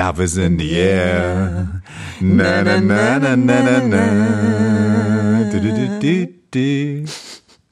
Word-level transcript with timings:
Love 0.00 0.24
is 0.24 0.38
in 0.38 0.58
the 0.58 0.80
air. 0.80 1.82
Na, 2.22 2.62
na, 2.62 2.80
na, 2.80 3.18
na, 3.18 3.36
na, 3.36 3.60
na, 3.60 3.80
na. 3.86 5.50
Du, 5.50 5.60
du, 5.60 6.00
du, 6.00 6.26
du. 6.50 7.04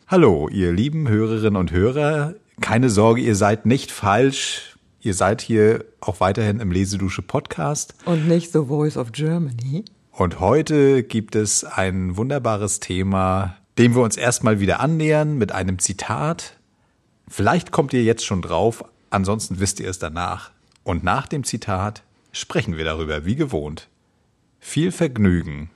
Hallo, 0.09 0.51
ihr 0.51 0.71
lieben 0.71 1.09
Hörerinnen 1.09 1.57
und 1.57 1.73
Hörer. 1.73 2.35
Keine 2.61 2.91
Sorge, 2.91 3.23
ihr 3.23 3.35
seid 3.35 3.65
nicht 3.65 3.91
falsch. 3.91 4.77
Ihr 5.01 5.15
seid 5.15 5.41
hier 5.41 5.87
auch 6.03 6.21
weiterhin 6.21 6.61
im 6.61 6.71
Lesedusche 6.71 7.23
Podcast. 7.23 7.95
Und 8.05 8.29
nicht 8.29 8.53
The 8.53 8.65
Voice 8.67 8.99
of 8.99 9.13
Germany. 9.13 9.87
Und 10.13 10.39
heute 10.39 11.05
gibt 11.05 11.35
es 11.35 11.65
ein 11.65 12.19
wunderbares 12.19 12.79
Thema, 12.79 13.57
dem 13.79 13.95
wir 13.95 14.03
uns 14.03 14.19
erstmal 14.19 14.61
wieder 14.61 14.81
annähern 14.81 15.39
mit 15.39 15.53
einem 15.53 15.79
Zitat. 15.79 16.59
Vielleicht 17.27 17.73
kommt 17.73 17.95
ihr 17.95 18.05
jetzt 18.05 18.27
schon 18.27 18.43
drauf, 18.43 18.85
ansonsten 19.09 19.61
wisst 19.61 19.81
ihr 19.81 19.89
es 19.89 19.99
danach. 19.99 20.51
Und 20.85 21.05
nach 21.05 21.27
dem 21.27 21.43
Zitat 21.43 22.03
sprechen 22.33 22.77
wir 22.77 22.85
darüber, 22.85 23.25
wie 23.25 23.37
gewohnt. 23.37 23.89
Viel 24.59 24.93
Vergnügen. 24.93 25.71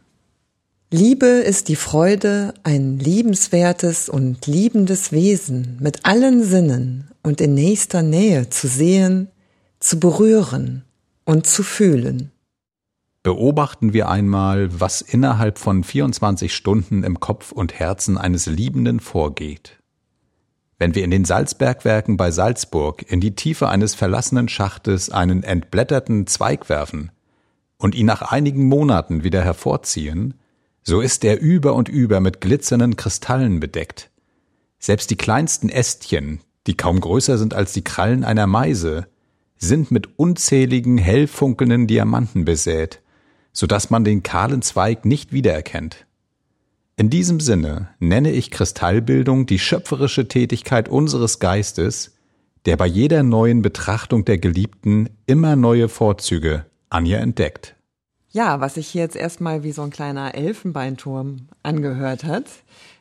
Liebe 0.91 1.27
ist 1.27 1.69
die 1.69 1.77
Freude, 1.77 2.53
ein 2.65 2.99
liebenswertes 2.99 4.09
und 4.09 4.47
liebendes 4.47 5.11
Wesen 5.11 5.79
mit 5.81 6.05
allen 6.05 6.45
Sinnen 6.45 7.11
und 7.23 7.41
in 7.41 7.55
nächster 7.55 8.03
Nähe 8.03 8.51
zu 8.51 8.69
sehen, 8.69 9.29
zu 9.81 9.99
berühren 9.99 10.85
und 11.25 11.47
zu 11.47 11.63
fühlen. 11.63 12.31
Beobachten 13.23 13.93
wir 13.93 14.09
einmal, 14.09 14.81
was 14.81 15.01
innerhalb 15.01 15.59
von 15.59 15.85
24 15.85 16.55
Stunden 16.55 17.05
im 17.05 17.21
Kopf 17.21 17.53
und 17.53 17.73
Herzen 17.73 18.19
eines 18.19 18.47
Liebenden 18.47 19.01
vorgeht. 19.01 19.82
Wenn 20.83 20.97
wir 20.97 21.05
in 21.05 21.13
den 21.13 21.25
Salzbergwerken 21.25 22.17
bei 22.17 22.33
Salzburg 22.33 23.09
in 23.09 23.21
die 23.21 23.37
Tiefe 23.37 23.69
eines 23.69 23.95
verlassenen 23.95 24.49
Schachtes 24.49 25.11
einen 25.11 25.45
entblätterten 25.45 26.27
Zweig 26.27 26.69
werfen 26.69 27.13
und 27.79 27.95
ihn 27.95 28.07
nach 28.07 28.33
einigen 28.33 28.67
Monaten 28.67 29.23
wieder 29.23 29.45
hervorziehen, 29.45 30.35
so 30.83 31.01
ist 31.01 31.23
er 31.25 31.41
über 31.41 31.75
und 31.75 31.89
über 31.89 32.19
mit 32.19 32.41
glitzernden 32.41 32.97
Kristallen 32.97 33.61
bedeckt. 33.61 34.11
Selbst 34.81 35.11
die 35.11 35.17
kleinsten 35.17 35.69
Ästchen, 35.69 36.41
die 36.67 36.77
kaum 36.77 36.99
größer 36.99 37.39
sind 37.39 37.55
als 37.55 37.73
die 37.73 37.85
Krallen 37.85 38.25
einer 38.25 38.49
Meise, 38.49 39.07
sind 39.57 39.93
mit 39.93 40.19
unzähligen 40.19 40.99
hell 40.99 41.29
funkelnden 41.29 41.87
Diamanten 41.87 42.45
besät, 42.45 43.03
so 43.53 43.69
dass 43.69 43.91
man 43.91 44.03
den 44.03 44.25
kahlen 44.25 44.63
Zweig 44.63 45.05
nicht 45.05 45.33
wiedererkennt. 45.33 46.07
In 46.97 47.09
diesem 47.09 47.41
Sinne 47.41 47.89
nenne 48.01 48.33
ich 48.33 48.51
Kristallbildung 48.51 49.47
die 49.47 49.59
schöpferische 49.59 50.29
Tätigkeit 50.29 50.89
unseres 50.89 51.39
Geistes, 51.39 52.13
der 52.67 52.77
bei 52.77 52.87
jeder 52.87 53.23
neuen 53.23 53.63
Betrachtung 53.63 54.25
der 54.25 54.39
Geliebten 54.39 55.09
immer 55.27 55.57
neue 55.57 55.89
Vorzüge 55.89 56.67
an 56.91 57.07
ihr 57.07 57.19
entdeckt. 57.19 57.75
Ja, 58.31 58.61
was 58.61 58.75
sich 58.75 58.89
hier 58.89 59.03
jetzt 59.03 59.17
erstmal 59.17 59.63
wie 59.63 59.73
so 59.73 59.83
ein 59.83 59.91
kleiner 59.91 60.35
Elfenbeinturm 60.35 61.49
angehört 61.63 62.25
hat, 62.25 62.45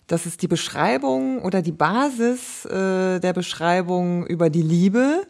das 0.08 0.26
ist 0.26 0.42
die 0.42 0.48
Beschreibung 0.48 1.42
oder 1.42 1.62
die 1.62 1.72
Basis 1.72 2.66
äh, 2.66 3.20
der 3.20 3.34
Beschreibung 3.34 4.26
über 4.26 4.50
die 4.50 4.62
Liebe 4.62 5.22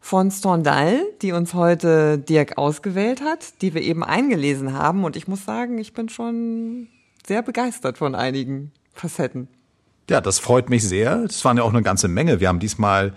von 0.00 0.30
Stendhal, 0.30 1.00
die 1.22 1.32
uns 1.32 1.54
heute 1.54 2.18
Dirk 2.18 2.58
ausgewählt 2.58 3.20
hat, 3.20 3.60
die 3.62 3.74
wir 3.74 3.82
eben 3.82 4.04
eingelesen 4.04 4.74
haben. 4.74 5.02
Und 5.02 5.16
ich 5.16 5.26
muss 5.26 5.44
sagen, 5.44 5.78
ich 5.78 5.92
bin 5.92 6.08
schon 6.08 6.86
sehr 7.26 7.42
begeistert 7.42 7.98
von 7.98 8.14
einigen 8.14 8.72
Facetten. 8.94 9.48
Ja, 10.08 10.20
das 10.20 10.38
freut 10.38 10.70
mich 10.70 10.86
sehr. 10.86 11.24
Es 11.24 11.44
waren 11.44 11.56
ja 11.56 11.64
auch 11.64 11.72
eine 11.72 11.82
ganze 11.82 12.08
Menge. 12.08 12.40
Wir 12.40 12.48
haben 12.48 12.60
diesmal, 12.60 13.12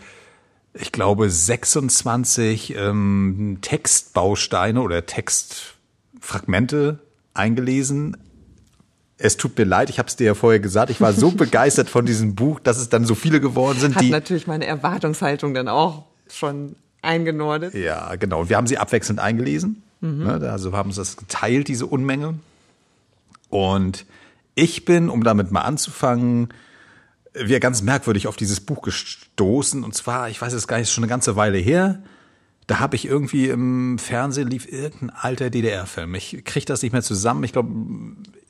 ich 0.73 0.91
glaube, 0.91 1.29
26 1.29 2.75
ähm, 2.75 3.59
Textbausteine 3.61 4.81
oder 4.81 5.05
Textfragmente 5.05 6.99
eingelesen. 7.33 8.17
Es 9.17 9.37
tut 9.37 9.57
mir 9.57 9.65
leid, 9.65 9.89
ich 9.89 9.99
habe 9.99 10.07
es 10.07 10.15
dir 10.15 10.25
ja 10.27 10.33
vorher 10.33 10.59
gesagt. 10.59 10.89
Ich 10.89 11.01
war 11.01 11.13
so 11.13 11.31
begeistert 11.35 11.89
von 11.89 12.05
diesem 12.05 12.33
Buch, 12.33 12.59
dass 12.59 12.77
es 12.77 12.89
dann 12.89 13.05
so 13.05 13.13
viele 13.13 13.39
geworden 13.39 13.79
sind. 13.79 13.95
Hat 13.95 14.03
die 14.03 14.09
natürlich 14.09 14.47
meine 14.47 14.65
Erwartungshaltung 14.65 15.53
dann 15.53 15.67
auch 15.67 16.05
schon 16.27 16.75
eingenordet. 17.01 17.75
Ja, 17.75 18.15
genau. 18.15 18.41
Und 18.41 18.49
wir 18.49 18.57
haben 18.57 18.67
sie 18.67 18.77
abwechselnd 18.77 19.19
eingelesen. 19.19 19.83
Mhm. 20.01 20.27
Also 20.27 20.71
haben 20.73 20.89
uns 20.89 20.95
das 20.95 21.17
geteilt, 21.17 21.67
diese 21.67 21.85
Unmenge. 21.85 22.39
Und 23.49 24.05
ich 24.55 24.85
bin, 24.85 25.09
um 25.09 25.23
damit 25.23 25.51
mal 25.51 25.61
anzufangen, 25.61 26.49
wir 27.33 27.59
ganz 27.59 27.81
merkwürdig 27.81 28.27
auf 28.27 28.35
dieses 28.35 28.59
Buch 28.59 28.81
gestoßen. 28.81 29.83
Und 29.83 29.93
zwar, 29.95 30.29
ich 30.29 30.41
weiß 30.41 30.53
es 30.53 30.67
gar 30.67 30.77
nicht, 30.77 30.91
schon 30.91 31.03
eine 31.03 31.09
ganze 31.09 31.35
Weile 31.35 31.57
her. 31.57 32.01
Da 32.67 32.79
habe 32.79 32.95
ich 32.95 33.05
irgendwie 33.05 33.47
im 33.49 33.97
Fernsehen 33.97 34.47
lief 34.47 34.71
irgendein 34.71 35.09
alter 35.09 35.49
DDR-Film. 35.49 36.13
Ich 36.15 36.43
kriege 36.45 36.65
das 36.65 36.83
nicht 36.83 36.91
mehr 36.91 37.01
zusammen. 37.01 37.43
Ich 37.43 37.53
glaube, 37.53 37.71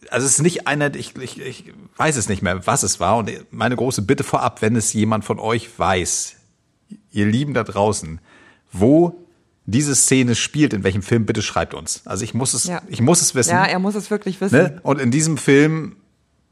also 0.09 0.25
es 0.25 0.33
ist 0.33 0.41
nicht 0.41 0.67
einer, 0.67 0.93
ich, 0.95 1.15
ich, 1.15 1.39
ich 1.39 1.73
weiß 1.95 2.17
es 2.17 2.27
nicht 2.27 2.41
mehr, 2.41 2.65
was 2.67 2.83
es 2.83 2.99
war. 2.99 3.17
Und 3.17 3.31
meine 3.51 3.75
große 3.75 4.01
Bitte 4.01 4.23
vorab, 4.23 4.61
wenn 4.61 4.75
es 4.75 4.91
jemand 4.91 5.23
von 5.23 5.39
euch 5.39 5.69
weiß, 5.77 6.35
ihr 7.11 7.25
Lieben 7.25 7.53
da 7.53 7.63
draußen, 7.63 8.19
wo 8.71 9.28
diese 9.71 9.95
Szene 9.95 10.35
spielt, 10.35 10.73
in 10.73 10.83
welchem 10.83 11.01
Film, 11.01 11.25
bitte 11.25 11.41
schreibt 11.41 11.73
uns. 11.73 12.01
Also 12.05 12.23
ich 12.23 12.33
muss 12.33 12.53
es, 12.53 12.65
ja. 12.65 12.81
ich 12.87 13.01
muss 13.01 13.21
es 13.21 13.35
wissen. 13.35 13.51
Ja, 13.51 13.65
er 13.65 13.79
muss 13.79 13.95
es 13.95 14.11
wirklich 14.11 14.39
wissen. 14.41 14.57
Ne? 14.57 14.79
Und 14.83 14.99
in 14.99 15.11
diesem 15.11 15.37
Film 15.37 15.95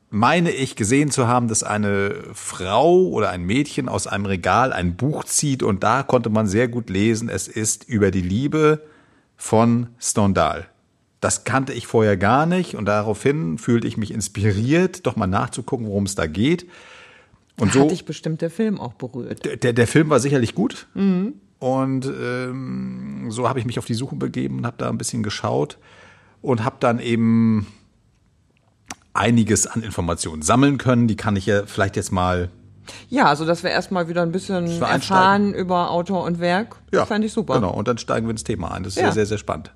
meine 0.09 0.51
ich 0.51 0.75
gesehen 0.75 1.11
zu 1.11 1.28
haben, 1.28 1.47
dass 1.47 1.63
eine 1.63 2.16
Frau 2.33 3.07
oder 3.07 3.29
ein 3.29 3.44
Mädchen 3.44 3.89
aus 3.89 4.07
einem 4.07 4.25
Regal 4.25 4.72
ein 4.72 4.95
Buch 4.95 5.25
zieht 5.25 5.63
und 5.63 5.83
da 5.83 6.03
konnte 6.03 6.29
man 6.29 6.47
sehr 6.47 6.67
gut 6.67 6.89
lesen, 6.89 7.29
es 7.29 7.47
ist 7.47 7.83
über 7.83 8.11
die 8.11 8.22
Liebe 8.22 8.81
von 9.35 9.88
Stendhal. 9.99 10.67
Das 11.19 11.44
kannte 11.44 11.73
ich 11.73 11.88
vorher 11.88 12.16
gar 12.16 12.45
nicht 12.45 12.75
und 12.75 12.85
daraufhin 12.85 13.57
fühlte 13.57 13.88
ich 13.88 13.97
mich 13.97 14.11
inspiriert, 14.11 15.05
doch 15.05 15.16
mal 15.16 15.28
nachzugucken, 15.28 15.88
worum 15.88 16.05
es 16.05 16.16
da 16.16 16.28
geht. 16.28 16.67
Und 17.59 17.73
so 17.73 17.81
hat 17.81 17.91
dich 17.91 18.05
bestimmt 18.05 18.41
der 18.41 18.51
Film 18.51 18.79
auch 18.79 18.94
berührt. 18.94 19.63
Der, 19.63 19.73
der 19.73 19.88
Film 19.88 20.09
war 20.09 20.19
sicherlich 20.19 20.53
gut. 20.53 20.88
Mhm. 20.94 21.34
Und 21.59 22.06
ähm, 22.06 23.28
so 23.29 23.50
habe 23.50 23.59
ich 23.59 23.66
mich 23.66 23.79
auf 23.79 23.85
die 23.85 23.95
Suche 23.95 24.16
begeben 24.16 24.59
und 24.59 24.66
habe 24.66 24.78
da 24.78 24.90
ein 24.90 24.97
bisschen 24.97 25.23
geschaut 25.23 25.78
und 26.41 26.63
habe 26.63 26.78
dann 26.79 27.00
eben 27.00 27.68
einiges 29.13 29.66
an 29.66 29.81
Informationen 29.81 30.44
sammeln 30.44 30.78
können. 30.78 31.07
Die 31.07 31.16
kann 31.16 31.35
ich 31.35 31.47
ja 31.47 31.66
vielleicht 31.66 31.96
jetzt 31.96 32.12
mal. 32.12 32.50
Ja, 33.09 33.25
also 33.25 33.46
dass 33.46 33.63
wir 33.63 33.72
erstmal 33.72 34.07
wieder 34.07 34.22
ein 34.22 34.31
bisschen 34.31 34.81
erfahren 34.81 35.53
über 35.53 35.91
Autor 35.91 36.23
und 36.23 36.40
Werk. 36.40 36.78
Ja, 36.94 37.06
fand 37.06 37.25
ich 37.25 37.34
super. 37.34 37.56
Genau, 37.56 37.73
und 37.73 37.88
dann 37.88 37.97
steigen 37.97 38.28
wir 38.28 38.31
ins 38.31 38.44
Thema 38.44 38.72
ein. 38.72 38.84
Das 38.84 38.96
ist 38.96 39.01
ja. 39.01 39.12
sehr, 39.12 39.25
sehr 39.25 39.38
spannend. 39.38 39.73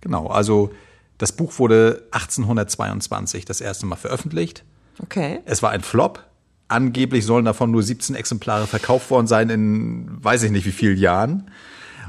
Genau, 0.00 0.28
also 0.28 0.70
das 1.18 1.32
Buch 1.32 1.58
wurde 1.58 2.06
1822 2.12 3.44
das 3.44 3.60
erste 3.60 3.86
Mal 3.86 3.96
veröffentlicht. 3.96 4.64
Okay. 5.02 5.40
Es 5.44 5.62
war 5.62 5.70
ein 5.70 5.82
Flop. 5.82 6.24
Angeblich 6.68 7.24
sollen 7.24 7.44
davon 7.44 7.70
nur 7.70 7.82
17 7.82 8.16
Exemplare 8.16 8.66
verkauft 8.66 9.10
worden 9.10 9.26
sein 9.26 9.50
in 9.50 10.08
weiß 10.22 10.42
ich 10.42 10.50
nicht 10.50 10.66
wie 10.66 10.72
vielen 10.72 10.98
Jahren. 10.98 11.50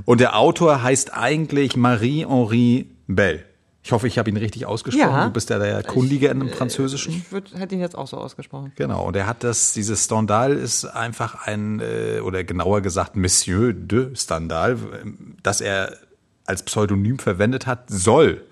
Und 0.05 0.19
der 0.19 0.37
Autor 0.37 0.81
heißt 0.83 1.13
eigentlich 1.13 1.75
Marie-Henri 1.75 2.89
Bell. 3.07 3.45
Ich 3.87 3.93
hoffe, 3.93 4.07
ich 4.07 4.17
habe 4.17 4.29
ihn 4.29 4.35
richtig 4.35 4.65
ausgesprochen. 4.65 5.09
Ja. 5.09 5.25
Du 5.25 5.31
bist 5.31 5.49
ja 5.49 5.59
der 5.59 5.81
Kundige 5.81 6.27
in 6.27 6.41
dem 6.41 6.49
Französischen. 6.49 7.13
Ich 7.13 7.31
würd, 7.31 7.53
hätte 7.55 7.73
ihn 7.73 7.79
jetzt 7.79 7.97
auch 7.97 8.07
so 8.07 8.17
ausgesprochen. 8.17 8.73
Genau. 8.75 9.07
Und 9.07 9.15
er 9.15 9.27
hat 9.27 9.45
das, 9.45 9.71
dieses 9.71 10.03
Stendhal 10.03 10.51
ist 10.53 10.83
einfach 10.83 11.47
ein, 11.47 11.79
äh, 11.79 12.19
oder 12.19 12.43
genauer 12.43 12.81
gesagt 12.81 13.15
Monsieur 13.15 13.71
de 13.71 14.13
Stendhal, 14.13 14.77
das 15.41 15.61
er 15.61 15.95
als 16.45 16.63
Pseudonym 16.63 17.17
verwendet 17.17 17.65
hat, 17.65 17.89
soll 17.89 18.43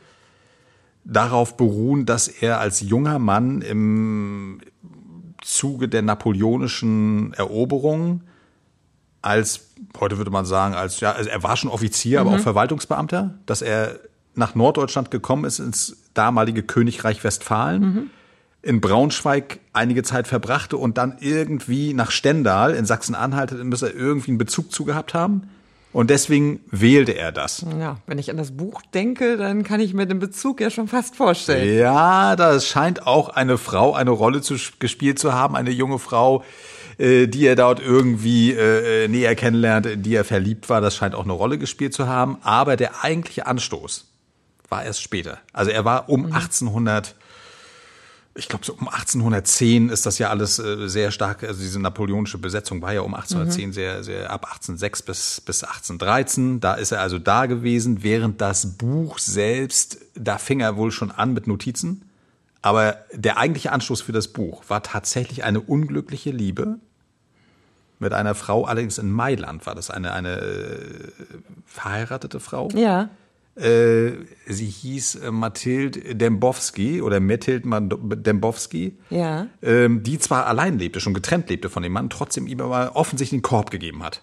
darauf 1.03 1.57
beruhen, 1.57 2.05
dass 2.05 2.29
er 2.29 2.59
als 2.59 2.79
junger 2.79 3.19
Mann 3.19 3.61
im 3.61 4.61
Zuge 5.45 5.87
der 5.87 6.01
napoleonischen 6.01 7.33
Eroberung 7.33 8.21
als, 9.21 9.67
heute 9.99 10.17
würde 10.17 10.31
man 10.31 10.45
sagen, 10.45 10.73
als, 10.73 10.99
ja, 10.99 11.11
also 11.11 11.29
er 11.29 11.43
war 11.43 11.55
schon 11.55 11.69
Offizier, 11.69 12.21
mhm. 12.21 12.27
aber 12.27 12.37
auch 12.37 12.41
Verwaltungsbeamter, 12.41 13.35
dass 13.45 13.61
er 13.61 13.99
nach 14.33 14.55
Norddeutschland 14.55 15.11
gekommen 15.11 15.45
ist, 15.45 15.59
ins 15.59 15.97
damalige 16.15 16.63
Königreich 16.63 17.23
Westfalen, 17.23 17.81
mhm. 17.81 18.09
in 18.63 18.81
Braunschweig 18.81 19.59
einige 19.71 20.01
Zeit 20.01 20.27
verbrachte 20.27 20.77
und 20.77 20.97
dann 20.97 21.17
irgendwie 21.19 21.93
nach 21.93 22.09
Stendal 22.09 22.73
in 22.73 22.85
Sachsen-Anhalt, 22.85 23.63
muss 23.63 23.83
er 23.83 23.93
irgendwie 23.93 24.31
einen 24.31 24.37
Bezug 24.39 24.71
zu 24.71 24.83
gehabt 24.83 25.13
haben. 25.13 25.43
Und 25.95 26.09
deswegen 26.09 26.59
wählte 26.71 27.13
er 27.13 27.31
das. 27.31 27.65
Ja, 27.79 27.99
wenn 28.05 28.17
ich 28.17 28.29
an 28.29 28.35
das 28.35 28.51
Buch 28.51 28.81
denke, 28.93 29.37
dann 29.37 29.63
kann 29.63 29.79
ich 29.79 29.93
mir 29.93 30.05
den 30.05 30.19
Bezug 30.19 30.59
ja 30.59 30.69
schon 30.69 30.89
fast 30.89 31.15
vorstellen. 31.15 31.79
Ja, 31.79 32.35
da 32.35 32.59
scheint 32.59 33.07
auch 33.07 33.29
eine 33.29 33.57
Frau 33.57 33.93
eine 33.93 34.11
Rolle 34.11 34.41
zu, 34.41 34.57
gespielt 34.79 35.19
zu 35.19 35.31
haben, 35.31 35.55
eine 35.55 35.69
junge 35.69 35.97
Frau, 35.97 36.43
äh, 36.97 37.27
die 37.27 37.45
er 37.45 37.55
dort 37.55 37.79
irgendwie 37.79 38.51
äh, 38.51 39.07
näher 39.07 39.35
kennenlernt, 39.35 39.85
in 39.85 40.03
die 40.03 40.13
er 40.15 40.25
verliebt 40.25 40.67
war. 40.67 40.81
Das 40.81 40.97
scheint 40.97 41.15
auch 41.15 41.23
eine 41.23 41.31
Rolle 41.31 41.57
gespielt 41.57 41.93
zu 41.93 42.09
haben. 42.09 42.39
Aber 42.41 42.75
der 42.75 43.05
eigentliche 43.05 43.47
Anstoß 43.47 44.05
war 44.67 44.83
erst 44.83 45.01
später. 45.01 45.37
Also 45.53 45.71
er 45.71 45.85
war 45.85 46.09
um 46.09 46.23
mhm. 46.23 46.33
1800 46.33 47.15
ich 48.37 48.49
glaube, 48.49 48.65
so 48.65 48.73
um 48.73 48.89
1810 48.89 49.87
ist 49.89 50.05
das 50.05 50.19
ja 50.19 50.29
alles 50.29 50.59
äh, 50.59 50.89
sehr 50.89 51.11
stark, 51.11 51.43
also 51.43 51.61
diese 51.61 51.79
napoleonische 51.79 52.37
Besetzung 52.37 52.81
war 52.81 52.91
ja 52.91 53.01
um 53.01 53.13
1810 53.13 53.69
mhm. 53.69 53.73
sehr, 53.73 54.03
sehr 54.03 54.29
ab 54.29 54.43
1806 54.45 55.03
bis, 55.03 55.41
bis 55.41 55.63
1813. 55.63 56.59
Da 56.59 56.73
ist 56.73 56.91
er 56.91 56.99
also 57.01 57.17
da 57.17 57.45
gewesen, 57.45 58.03
während 58.03 58.41
das 58.41 58.77
Buch 58.77 59.19
selbst, 59.19 59.99
da 60.15 60.37
fing 60.37 60.59
er 60.59 60.75
wohl 60.75 60.91
schon 60.91 61.11
an 61.11 61.33
mit 61.33 61.47
Notizen. 61.47 62.09
Aber 62.61 62.97
der 63.13 63.37
eigentliche 63.37 63.71
Anstoß 63.71 64.01
für 64.01 64.11
das 64.11 64.27
Buch 64.27 64.63
war 64.67 64.83
tatsächlich 64.83 65.43
eine 65.45 65.61
unglückliche 65.61 66.31
Liebe 66.31 66.79
mit 67.99 68.11
einer 68.11 68.35
Frau, 68.35 68.65
allerdings 68.65 68.97
in 68.97 69.11
Mailand 69.11 69.65
war 69.65 69.75
das 69.75 69.89
eine, 69.89 70.11
eine 70.11 70.41
äh, 70.41 71.09
verheiratete 71.65 72.41
Frau. 72.41 72.67
Ja. 72.73 73.09
Äh, 73.55 74.25
sie 74.47 74.65
hieß 74.65 75.15
äh, 75.15 75.31
Mathilde 75.31 76.15
Dembowski 76.15 77.01
oder 77.01 77.21
Methilde 77.21 77.69
Dembowski, 77.89 78.97
ja. 79.09 79.47
ähm, 79.61 80.03
die 80.03 80.19
zwar 80.19 80.47
allein 80.47 80.77
lebte, 80.77 80.99
schon 80.99 81.13
getrennt 81.13 81.49
lebte 81.49 81.69
von 81.69 81.81
dem 81.81 81.93
Mann, 81.93 82.09
trotzdem 82.09 82.47
ihm 82.47 82.59
aber 82.59 82.97
offensichtlich 82.97 83.37
einen 83.37 83.43
Korb 83.43 83.71
gegeben 83.71 84.03
hat. 84.03 84.21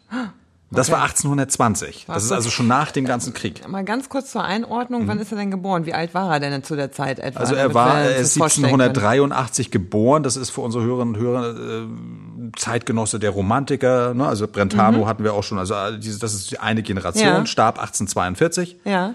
Das 0.72 0.88
okay. 0.88 0.96
war 0.96 1.02
1820. 1.04 2.08
Was 2.08 2.14
das 2.14 2.24
ist 2.24 2.32
also 2.32 2.50
schon 2.50 2.66
nach 2.66 2.92
dem 2.92 3.04
ganzen 3.04 3.34
Krieg. 3.34 3.66
Mal 3.68 3.84
ganz 3.84 4.08
kurz 4.08 4.30
zur 4.32 4.42
Einordnung, 4.42 5.02
mhm. 5.02 5.08
wann 5.08 5.18
ist 5.18 5.30
er 5.30 5.36
denn 5.36 5.50
geboren? 5.50 5.84
Wie 5.84 5.92
alt 5.92 6.14
war 6.14 6.32
er 6.32 6.40
denn 6.40 6.64
zu 6.64 6.76
der 6.76 6.90
Zeit 6.92 7.18
etwa? 7.18 7.40
Also 7.40 7.54
er 7.54 7.74
war 7.74 8.00
er 8.00 8.16
ist 8.16 8.36
1783 8.40 9.70
geboren. 9.70 10.22
Das 10.22 10.36
ist 10.36 10.50
für 10.50 10.62
unsere 10.62 10.82
Hörerinnen 10.84 11.14
und 11.14 11.20
Hörer 11.20 11.56
äh, 11.56 11.86
Zeitgenosse 12.56 13.18
der 13.18 13.30
Romantiker. 13.30 14.14
Ne? 14.14 14.26
Also 14.26 14.48
Brentano 14.48 14.98
mhm. 14.98 15.06
hatten 15.06 15.24
wir 15.24 15.34
auch 15.34 15.42
schon. 15.42 15.58
Also 15.58 15.74
äh, 15.74 15.98
das 15.98 16.34
ist 16.34 16.60
eine 16.60 16.82
Generation. 16.82 17.26
Ja. 17.26 17.46
Starb 17.46 17.78
1842. 17.78 18.76
Ja 18.84 19.14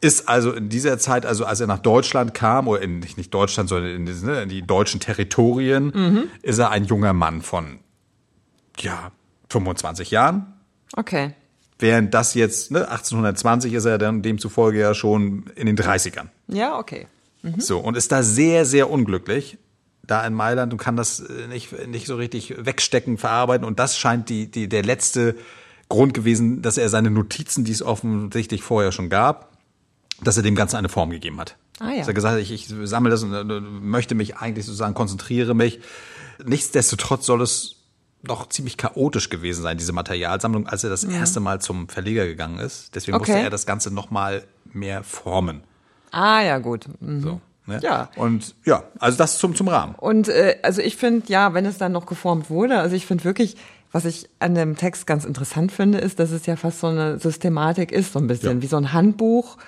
ist 0.00 0.28
also 0.28 0.52
in 0.52 0.68
dieser 0.68 0.98
Zeit, 0.98 1.26
also 1.26 1.44
als 1.44 1.60
er 1.60 1.66
nach 1.66 1.80
Deutschland 1.80 2.34
kam, 2.34 2.68
oder 2.68 2.82
in, 2.82 3.00
nicht 3.00 3.34
Deutschland, 3.34 3.68
sondern 3.68 3.90
in, 3.90 4.06
die, 4.06 4.12
ne, 4.12 4.42
in 4.42 4.48
die 4.48 4.62
deutschen 4.62 5.00
Territorien, 5.00 5.92
mhm. 5.94 6.24
ist 6.42 6.58
er 6.58 6.70
ein 6.70 6.84
junger 6.84 7.12
Mann 7.12 7.42
von, 7.42 7.80
ja, 8.78 9.10
25 9.48 10.10
Jahren. 10.10 10.46
Okay. 10.96 11.34
Während 11.78 12.14
das 12.14 12.34
jetzt, 12.34 12.70
ne, 12.70 12.88
1820 12.88 13.72
ist 13.74 13.84
er 13.86 13.98
dann 13.98 14.22
demzufolge 14.22 14.78
ja 14.78 14.94
schon 14.94 15.44
in 15.56 15.66
den 15.66 15.76
30ern. 15.76 16.26
Ja, 16.46 16.78
okay. 16.78 17.06
Mhm. 17.42 17.60
So, 17.60 17.78
und 17.78 17.96
ist 17.96 18.12
da 18.12 18.22
sehr, 18.22 18.64
sehr 18.64 18.90
unglücklich 18.90 19.58
da 20.08 20.26
in 20.26 20.34
Mailand 20.34 20.72
und 20.72 20.78
kann 20.78 20.96
das 20.96 21.20
äh, 21.20 21.46
nicht, 21.46 21.86
nicht 21.86 22.06
so 22.06 22.16
richtig 22.16 22.54
wegstecken, 22.58 23.18
verarbeiten. 23.18 23.64
Und 23.64 23.78
das 23.78 23.96
scheint 23.96 24.28
die, 24.28 24.50
die, 24.50 24.68
der 24.68 24.82
letzte 24.82 25.36
Grund 25.88 26.14
gewesen, 26.14 26.62
dass 26.62 26.78
er 26.78 26.88
seine 26.88 27.10
Notizen, 27.10 27.64
die 27.64 27.72
es 27.72 27.82
offensichtlich 27.82 28.62
vorher 28.62 28.90
schon 28.90 29.08
gab, 29.08 29.56
dass 30.20 30.36
er 30.36 30.42
dem 30.42 30.56
Ganzen 30.56 30.76
eine 30.76 30.88
Form 30.88 31.10
gegeben 31.10 31.38
hat. 31.38 31.56
Ah, 31.78 31.90
ja. 31.90 31.98
Dass 31.98 32.08
er 32.08 32.14
gesagt 32.14 32.34
hat, 32.34 32.42
ich, 32.42 32.52
ich 32.52 32.74
sammle 32.84 33.10
das 33.10 33.22
und 33.22 33.32
äh, 33.32 33.60
möchte 33.60 34.14
mich 34.14 34.36
eigentlich 34.36 34.66
sozusagen 34.66 34.94
konzentriere 34.94 35.54
mich. 35.54 35.80
Nichtsdestotrotz 36.44 37.26
soll 37.26 37.42
es 37.42 37.76
doch 38.24 38.48
ziemlich 38.48 38.76
chaotisch 38.76 39.30
gewesen 39.30 39.62
sein, 39.62 39.78
diese 39.78 39.92
Materialsammlung, 39.92 40.66
als 40.66 40.82
er 40.82 40.90
das 40.90 41.06
mhm. 41.06 41.12
erste 41.12 41.38
Mal 41.38 41.60
zum 41.60 41.88
Verleger 41.88 42.26
gegangen 42.26 42.58
ist. 42.58 42.94
Deswegen 42.94 43.16
okay. 43.16 43.30
musste 43.32 43.44
er 43.44 43.50
das 43.50 43.64
Ganze 43.64 43.92
nochmal 43.92 44.44
mehr 44.64 45.04
formen. 45.04 45.62
Ah, 46.10 46.42
ja, 46.42 46.58
gut. 46.58 46.86
Mhm. 47.00 47.20
So. 47.20 47.40
Ne? 47.68 47.80
Ja. 47.82 48.08
Und 48.16 48.54
ja, 48.64 48.84
also 48.98 49.18
das 49.18 49.38
zum, 49.38 49.54
zum 49.54 49.68
Rahmen. 49.68 49.94
Und 49.94 50.28
äh, 50.28 50.56
also 50.62 50.80
ich 50.80 50.96
finde, 50.96 51.26
ja, 51.28 51.54
wenn 51.54 51.66
es 51.66 51.78
dann 51.78 51.92
noch 51.92 52.06
geformt 52.06 52.50
wurde, 52.50 52.78
also 52.78 52.96
ich 52.96 53.06
finde 53.06 53.24
wirklich, 53.24 53.56
was 53.92 54.04
ich 54.06 54.28
an 54.38 54.54
dem 54.54 54.76
Text 54.76 55.06
ganz 55.06 55.24
interessant 55.24 55.70
finde, 55.70 55.98
ist, 55.98 56.18
dass 56.18 56.30
es 56.30 56.46
ja 56.46 56.56
fast 56.56 56.80
so 56.80 56.88
eine 56.88 57.18
Systematik 57.18 57.92
ist, 57.92 58.14
so 58.14 58.18
ein 58.18 58.26
bisschen, 58.26 58.58
ja. 58.58 58.62
wie 58.62 58.66
so 58.66 58.76
ein 58.76 58.92
Handbuch 58.92 59.58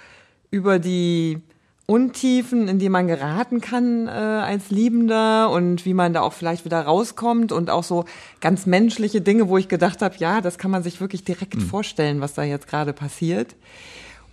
über 0.50 0.78
die 0.78 1.40
Untiefen, 1.86 2.68
in 2.68 2.78
die 2.78 2.88
man 2.88 3.08
geraten 3.08 3.60
kann 3.60 4.06
äh, 4.06 4.10
als 4.10 4.70
Liebender 4.70 5.50
und 5.50 5.84
wie 5.84 5.92
man 5.92 6.12
da 6.12 6.20
auch 6.20 6.32
vielleicht 6.32 6.64
wieder 6.64 6.80
rauskommt 6.80 7.50
und 7.50 7.68
auch 7.68 7.82
so 7.82 8.04
ganz 8.40 8.64
menschliche 8.64 9.20
Dinge, 9.20 9.48
wo 9.48 9.58
ich 9.58 9.68
gedacht 9.68 10.00
habe, 10.00 10.14
ja, 10.18 10.40
das 10.40 10.56
kann 10.56 10.70
man 10.70 10.84
sich 10.84 11.00
wirklich 11.00 11.24
direkt 11.24 11.56
mhm. 11.56 11.62
vorstellen, 11.62 12.20
was 12.20 12.34
da 12.34 12.44
jetzt 12.44 12.68
gerade 12.68 12.92
passiert. 12.92 13.56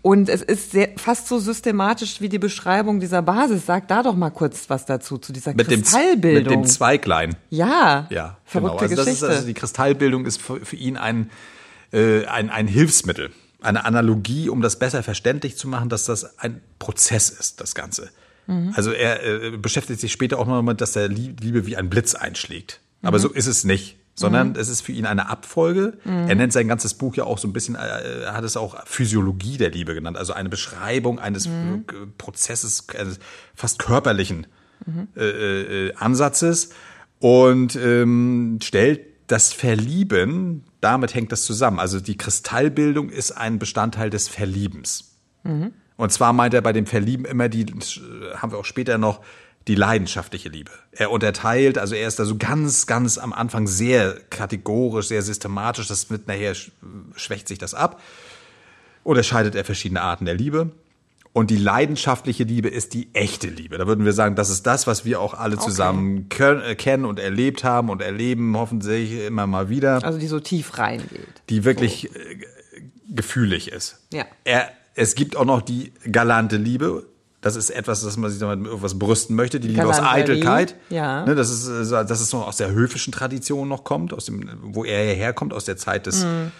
Und 0.02 0.30
es 0.30 0.42
ist 0.42 0.72
sehr, 0.72 0.90
fast 0.98 1.28
so 1.28 1.40
systematisch 1.40 2.22
wie 2.22 2.30
die 2.30 2.40
Beschreibung 2.40 3.00
dieser 3.00 3.22
Basis. 3.22 3.66
Sag 3.66 3.88
da 3.88 4.04
doch 4.04 4.16
mal 4.16 4.30
kurz 4.30 4.70
was 4.70 4.86
dazu, 4.86 5.18
zu 5.18 5.34
dieser 5.34 5.54
mit 5.54 5.68
Kristallbildung. 5.68 6.44
Dem, 6.44 6.60
mit 6.60 6.68
dem 6.68 6.72
Zweiglein. 6.72 7.36
Ja. 7.50 8.08
Ja, 8.10 8.38
verrückte 8.46 8.88
genau. 8.88 9.02
Also 9.02 9.06
Geschichte. 9.06 9.06
Das 9.06 9.08
ist, 9.08 9.24
also 9.24 9.48
die 9.48 9.54
Kristallbildung 9.54 10.26
ist 10.26 10.42
für, 10.42 10.64
für 10.66 10.76
ihn 10.76 10.98
ein, 10.98 11.30
äh, 11.92 12.26
ein, 12.26 12.50
ein 12.50 12.68
Hilfsmittel 12.68 13.32
eine 13.62 13.86
Analogie, 13.86 14.50
um 14.50 14.62
das 14.62 14.80
besser 14.80 15.04
verständlich 15.04 15.58
zu 15.58 15.68
machen, 15.68 15.90
dass 15.90 16.06
das 16.06 16.40
ein 16.40 16.62
Prozess 16.80 17.30
ist, 17.30 17.60
das 17.60 17.76
Ganze. 17.76 18.10
Mhm. 18.46 18.74
Also 18.76 18.92
er 18.92 19.24
äh, 19.24 19.58
beschäftigt 19.58 20.00
sich 20.00 20.12
später 20.12 20.40
auch 20.40 20.48
noch 20.48 20.56
damit, 20.56 20.82
dass 20.82 20.94
der 20.94 21.08
Liebe 21.08 21.66
wie 21.66 21.76
ein 21.76 21.90
Blitz 21.90 22.16
einschlägt. 22.16 22.80
Aber 23.02 23.18
mhm. 23.18 23.24
so 23.24 23.30
ist 23.30 23.48
es 23.48 23.64
nicht, 23.64 23.97
sondern 24.20 24.50
mhm. 24.50 24.56
es 24.56 24.68
ist 24.68 24.82
für 24.82 24.92
ihn 24.92 25.06
eine 25.06 25.30
Abfolge. 25.30 25.98
Er 26.04 26.36
nennt 26.36 26.52
sein 26.52 26.68
ganzes 26.68 26.96
Buch 26.96 27.16
ja 27.16 27.24
auch 27.24 27.38
so 27.38 27.48
ein 27.48 27.54
bisschen, 27.54 27.76
äh, 27.76 28.24
er 28.24 28.34
hat 28.34 28.44
es 28.44 28.58
auch 28.58 28.76
Physiologie 28.86 29.58
der 29.58 29.70
Liebe 29.70 29.94
genannt, 29.94 30.18
also 30.18 30.34
eine 30.34 30.50
Beschreibung 30.50 31.20
eines 31.20 31.48
mhm. 31.48 31.86
Prozesses, 32.18 32.88
eines 32.98 33.20
fast 33.56 33.80
körperlichen 33.80 34.48
mhm. 34.86 35.08
äh, 35.16 35.88
äh, 35.88 35.94
Ansatzes 35.96 36.72
und 37.20 37.76
ähm, 37.76 38.60
stellt 38.62 39.02
das 39.28 39.54
Verlieben 39.54 40.64
damit 40.82 41.16
hängt 41.16 41.32
das 41.32 41.44
zusammen. 41.44 41.80
Also 41.80 42.00
die 42.00 42.18
Kristallbildung 42.18 43.10
ist 43.10 43.32
ein 43.32 43.60
Bestandteil 43.60 44.10
des 44.10 44.28
Verliebens. 44.28 45.16
Mhm. 45.44 45.74
Und 45.96 46.12
zwar 46.12 46.34
meint 46.34 46.54
er 46.54 46.62
bei 46.62 46.74
dem 46.74 46.86
Verlieben 46.86 47.26
immer 47.26 47.50
die, 47.50 47.66
haben 48.36 48.52
wir 48.52 48.60
auch 48.60 48.66
später 48.66 48.98
noch, 48.98 49.22
die 49.68 49.76
leidenschaftliche 49.76 50.50
Liebe. 50.50 50.72
Er 50.92 51.12
unterteilt, 51.12 51.78
also 51.78 51.94
er 51.96 52.08
ist 52.08 52.20
da 52.20 52.26
so 52.26 52.38
ganz, 52.38 52.88
ganz 52.88 53.18
am 53.18 53.34
Anfang 53.34 53.68
sehr 53.68 54.18
kategorisch, 54.30 55.08
sehr 55.08 55.22
systematisch. 55.22 55.88
Das 55.88 56.10
mit 56.10 56.28
nachher 56.28 56.56
schwächt 57.16 57.48
sich 57.48 57.58
das 57.58 57.74
ab. 57.74 58.02
Unterscheidet 59.04 59.56
er 59.56 59.66
verschiedene 59.66 60.02
Arten 60.02 60.26
der 60.26 60.36
Liebe. 60.36 60.72
Und 61.34 61.52
die 61.52 61.58
leidenschaftliche 61.58 62.46
Liebe 62.46 62.68
ist 62.68 62.96
die 62.96 63.10
echte 63.14 63.48
Liebe. 63.48 63.78
Da 63.78 63.86
würden 63.86 64.06
wir 64.06 64.14
sagen, 64.14 64.36
das 64.36 64.50
ist 64.50 64.66
das, 64.66 64.88
was 64.88 65.06
wir 65.06 65.22
auch 65.22 65.36
alle 65.36 65.60
zusammen 65.60 66.30
können, 66.30 66.62
äh, 66.62 66.76
kennen 66.76 67.06
und 67.06 67.20
erlebt 67.20 67.64
haben 67.64 67.90
und 67.90 68.02
erleben, 68.02 68.58
hoffentlich 68.58 69.14
immer 69.28 69.46
mal 69.46 69.70
wieder. 69.70 70.04
Also 70.04 70.18
die 70.18 70.26
so 70.26 70.40
tief 70.40 70.80
reingeht. 70.80 71.44
Die 71.50 71.64
wirklich 71.64 72.10
so. 72.12 72.20
Äh, 72.20 72.40
gefühlig 73.10 73.72
ist. 73.72 74.00
Ja. 74.12 74.26
Er, 74.46 74.72
es 74.96 75.14
gibt 75.14 75.36
auch 75.36 75.46
noch 75.46 75.62
die 75.62 75.94
galante 76.12 76.58
Liebe. 76.58 77.06
Das 77.48 77.56
ist 77.56 77.70
etwas, 77.70 78.02
das 78.02 78.18
man 78.18 78.30
sich 78.30 78.40
damit 78.40 78.66
irgendwas 78.66 79.00
brüsten 79.00 79.36
möchte. 79.36 79.60
Die 79.60 79.70
Liebe 79.70 79.88
aus 79.88 80.00
Eitelkeit. 80.00 80.76
Ja. 80.90 81.26
Ne, 81.26 81.36
das 81.36 81.50
ist, 81.50 81.92
äh, 81.92 82.06
das 82.06 82.22
ist 82.22 82.34
noch 82.34 82.48
aus 82.48 82.58
der 82.58 82.72
höfischen 82.72 83.14
Tradition 83.14 83.68
noch 83.68 83.84
kommt, 83.84 84.14
aus 84.14 84.26
dem, 84.26 84.50
wo 84.62 84.84
er 84.84 85.16
herkommt, 85.16 85.54
aus 85.54 85.66
der 85.66 85.78
Zeit 85.78 86.06
des, 86.06 86.24
mhm 86.24 86.52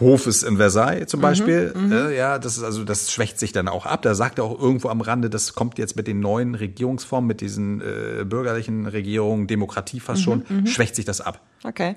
Hofes 0.00 0.42
in 0.42 0.56
Versailles 0.56 1.06
zum 1.06 1.20
mhm, 1.20 1.22
Beispiel. 1.22 1.74
Mhm, 1.74 1.92
äh, 1.92 2.16
ja, 2.16 2.38
das 2.38 2.56
ist 2.56 2.64
also, 2.64 2.84
das 2.84 3.12
schwächt 3.12 3.38
sich 3.38 3.52
dann 3.52 3.68
auch 3.68 3.86
ab. 3.86 4.02
Da 4.02 4.14
sagt 4.14 4.38
er 4.38 4.44
auch 4.44 4.58
irgendwo 4.58 4.88
am 4.88 5.00
Rande, 5.00 5.30
das 5.30 5.54
kommt 5.54 5.78
jetzt 5.78 5.96
mit 5.96 6.06
den 6.06 6.20
neuen 6.20 6.54
Regierungsformen, 6.54 7.28
mit 7.28 7.40
diesen 7.40 7.80
äh, 7.80 8.24
bürgerlichen 8.24 8.86
Regierungen, 8.86 9.46
Demokratie 9.46 10.00
fast 10.00 10.20
mhm, 10.20 10.24
schon, 10.24 10.44
mhm. 10.48 10.66
schwächt 10.66 10.96
sich 10.96 11.04
das 11.04 11.20
ab. 11.20 11.40
Okay. 11.64 11.96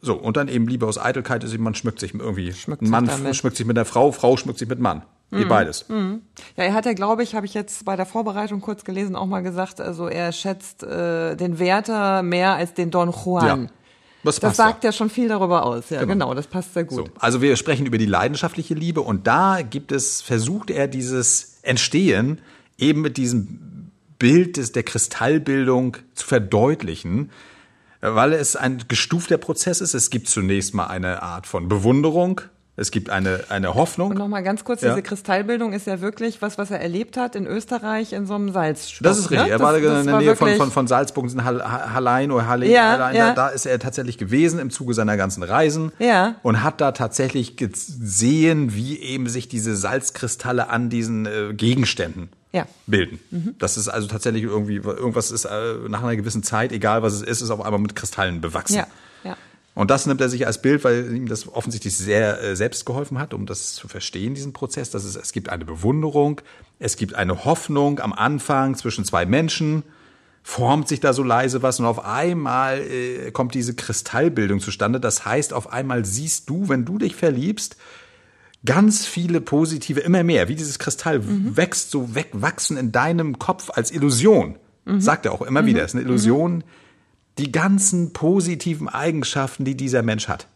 So, 0.00 0.14
und 0.14 0.36
dann 0.36 0.46
eben 0.48 0.68
Liebe 0.68 0.86
aus 0.86 0.96
Eitelkeit 0.96 1.42
ist, 1.42 1.56
man 1.58 1.74
schmückt 1.74 1.98
sich 1.98 2.14
irgendwie. 2.14 2.52
Schmückt 2.52 2.82
Mann 2.82 3.06
sich 3.06 3.36
schmückt 3.36 3.56
sich 3.56 3.66
mit 3.66 3.76
der 3.76 3.84
Frau, 3.84 4.12
Frau 4.12 4.36
schmückt 4.36 4.58
sich 4.58 4.68
mit 4.68 4.78
Mann. 4.78 5.02
Wie 5.30 5.44
mhm. 5.44 5.48
beides. 5.48 5.88
Mhm. 5.88 6.22
Ja, 6.56 6.64
er 6.64 6.72
hat 6.72 6.86
ja, 6.86 6.94
glaube 6.94 7.22
ich, 7.22 7.34
habe 7.34 7.44
ich 7.44 7.52
jetzt 7.52 7.84
bei 7.84 7.96
der 7.96 8.06
Vorbereitung 8.06 8.60
kurz 8.60 8.84
gelesen, 8.84 9.14
auch 9.14 9.26
mal 9.26 9.42
gesagt, 9.42 9.80
also 9.80 10.08
er 10.08 10.32
schätzt 10.32 10.82
äh, 10.82 11.36
den 11.36 11.58
Werther 11.58 12.22
mehr 12.22 12.54
als 12.54 12.72
den 12.74 12.90
Don 12.90 13.10
Juan. 13.12 13.64
Ja. 13.64 13.70
Das, 14.24 14.40
das 14.40 14.56
sagt 14.56 14.84
ja. 14.84 14.88
ja 14.88 14.92
schon 14.92 15.10
viel 15.10 15.28
darüber 15.28 15.64
aus. 15.64 15.90
Ja, 15.90 16.00
genau, 16.00 16.12
genau 16.12 16.34
das 16.34 16.46
passt 16.46 16.74
sehr 16.74 16.84
gut. 16.84 16.96
So, 16.96 17.08
also 17.18 17.40
wir 17.40 17.56
sprechen 17.56 17.86
über 17.86 17.98
die 17.98 18.06
leidenschaftliche 18.06 18.74
Liebe 18.74 19.00
und 19.00 19.26
da 19.26 19.60
gibt 19.62 19.92
es, 19.92 20.22
versucht 20.22 20.70
er 20.70 20.88
dieses 20.88 21.58
Entstehen 21.62 22.40
eben 22.78 23.00
mit 23.00 23.16
diesem 23.16 23.90
Bild 24.18 24.56
des, 24.56 24.72
der 24.72 24.82
Kristallbildung 24.82 25.98
zu 26.14 26.26
verdeutlichen, 26.26 27.30
weil 28.00 28.32
es 28.32 28.56
ein 28.56 28.82
gestufter 28.88 29.38
Prozess 29.38 29.80
ist. 29.80 29.94
Es 29.94 30.10
gibt 30.10 30.28
zunächst 30.28 30.74
mal 30.74 30.86
eine 30.86 31.22
Art 31.22 31.46
von 31.46 31.68
Bewunderung, 31.68 32.40
es 32.78 32.92
gibt 32.92 33.10
eine, 33.10 33.40
eine 33.48 33.74
Hoffnung. 33.74 34.10
Und 34.10 34.18
nochmal 34.18 34.44
ganz 34.44 34.62
kurz, 34.62 34.82
ja. 34.82 34.90
diese 34.90 35.02
Kristallbildung 35.02 35.72
ist 35.72 35.88
ja 35.88 36.00
wirklich 36.00 36.40
was, 36.40 36.58
was 36.58 36.70
er 36.70 36.80
erlebt 36.80 37.16
hat 37.16 37.34
in 37.34 37.44
Österreich 37.44 38.12
in 38.12 38.24
so 38.24 38.36
einem 38.36 38.52
Salzstoff. 38.52 39.02
Das 39.02 39.18
ist 39.18 39.32
richtig. 39.32 39.48
Ne? 39.48 39.52
Er 39.52 39.58
war 39.58 39.72
das, 39.72 40.00
in 40.00 40.06
der 40.06 40.18
Nähe 40.18 40.36
von, 40.36 40.54
von, 40.54 40.70
von 40.70 40.86
Salzburg, 40.86 41.28
in 41.30 41.44
Hallein 41.44 42.30
oder 42.30 42.46
Halle, 42.46 42.68
ja, 42.68 42.92
Hallein, 42.92 43.16
ja. 43.16 43.28
Da, 43.30 43.34
da 43.34 43.48
ist 43.48 43.66
er 43.66 43.80
tatsächlich 43.80 44.16
gewesen 44.16 44.60
im 44.60 44.70
Zuge 44.70 44.94
seiner 44.94 45.16
ganzen 45.16 45.42
Reisen. 45.42 45.90
Ja. 45.98 46.36
Und 46.42 46.62
hat 46.62 46.80
da 46.80 46.92
tatsächlich 46.92 47.56
gesehen, 47.56 48.72
wie 48.74 49.00
eben 49.00 49.28
sich 49.28 49.48
diese 49.48 49.74
Salzkristalle 49.74 50.70
an 50.70 50.88
diesen 50.88 51.26
äh, 51.26 51.54
Gegenständen 51.54 52.28
ja. 52.52 52.64
bilden. 52.86 53.18
Mhm. 53.32 53.56
Das 53.58 53.76
ist 53.76 53.88
also 53.88 54.06
tatsächlich 54.06 54.44
irgendwie, 54.44 54.76
irgendwas 54.76 55.32
ist 55.32 55.46
äh, 55.46 55.74
nach 55.88 56.04
einer 56.04 56.14
gewissen 56.14 56.44
Zeit, 56.44 56.70
egal 56.70 57.02
was 57.02 57.14
es 57.14 57.22
ist, 57.22 57.42
ist 57.42 57.50
auf 57.50 57.60
einmal 57.60 57.80
mit 57.80 57.96
Kristallen 57.96 58.40
bewachsen. 58.40 58.76
Ja. 58.76 58.86
Und 59.78 59.92
das 59.92 60.06
nimmt 60.06 60.20
er 60.20 60.28
sich 60.28 60.44
als 60.44 60.60
Bild, 60.60 60.82
weil 60.82 61.14
ihm 61.14 61.28
das 61.28 61.46
offensichtlich 61.46 61.96
sehr 61.96 62.42
äh, 62.42 62.56
selbst 62.56 62.84
geholfen 62.84 63.20
hat, 63.20 63.32
um 63.32 63.46
das 63.46 63.74
zu 63.74 63.86
verstehen, 63.86 64.34
diesen 64.34 64.52
Prozess. 64.52 64.90
Dass 64.90 65.04
es, 65.04 65.14
es 65.14 65.30
gibt 65.30 65.50
eine 65.50 65.64
Bewunderung, 65.64 66.40
es 66.80 66.96
gibt 66.96 67.14
eine 67.14 67.44
Hoffnung 67.44 68.00
am 68.00 68.12
Anfang 68.12 68.74
zwischen 68.74 69.04
zwei 69.04 69.24
Menschen, 69.24 69.84
formt 70.42 70.88
sich 70.88 70.98
da 70.98 71.12
so 71.12 71.22
leise 71.22 71.62
was 71.62 71.78
und 71.78 71.86
auf 71.86 72.04
einmal 72.04 72.80
äh, 72.80 73.30
kommt 73.30 73.54
diese 73.54 73.72
Kristallbildung 73.72 74.58
zustande. 74.58 74.98
Das 74.98 75.24
heißt, 75.24 75.52
auf 75.52 75.72
einmal 75.72 76.04
siehst 76.04 76.50
du, 76.50 76.68
wenn 76.68 76.84
du 76.84 76.98
dich 76.98 77.14
verliebst, 77.14 77.76
ganz 78.64 79.06
viele 79.06 79.40
positive, 79.40 80.00
immer 80.00 80.24
mehr, 80.24 80.48
wie 80.48 80.56
dieses 80.56 80.80
Kristall 80.80 81.20
mhm. 81.20 81.56
wächst, 81.56 81.92
so 81.92 82.16
wegwachsen 82.16 82.76
in 82.78 82.90
deinem 82.90 83.38
Kopf 83.38 83.70
als 83.72 83.92
Illusion. 83.92 84.56
Mhm. 84.86 85.00
Sagt 85.00 85.24
er 85.24 85.30
auch 85.30 85.42
immer 85.42 85.62
mhm. 85.62 85.66
wieder, 85.66 85.84
es 85.84 85.92
ist 85.92 86.00
eine 86.00 86.04
Illusion, 86.04 86.64
die 87.38 87.52
ganzen 87.52 88.12
positiven 88.12 88.88
Eigenschaften, 88.88 89.64
die 89.64 89.76
dieser 89.76 90.02
Mensch 90.02 90.28
hat. 90.28 90.46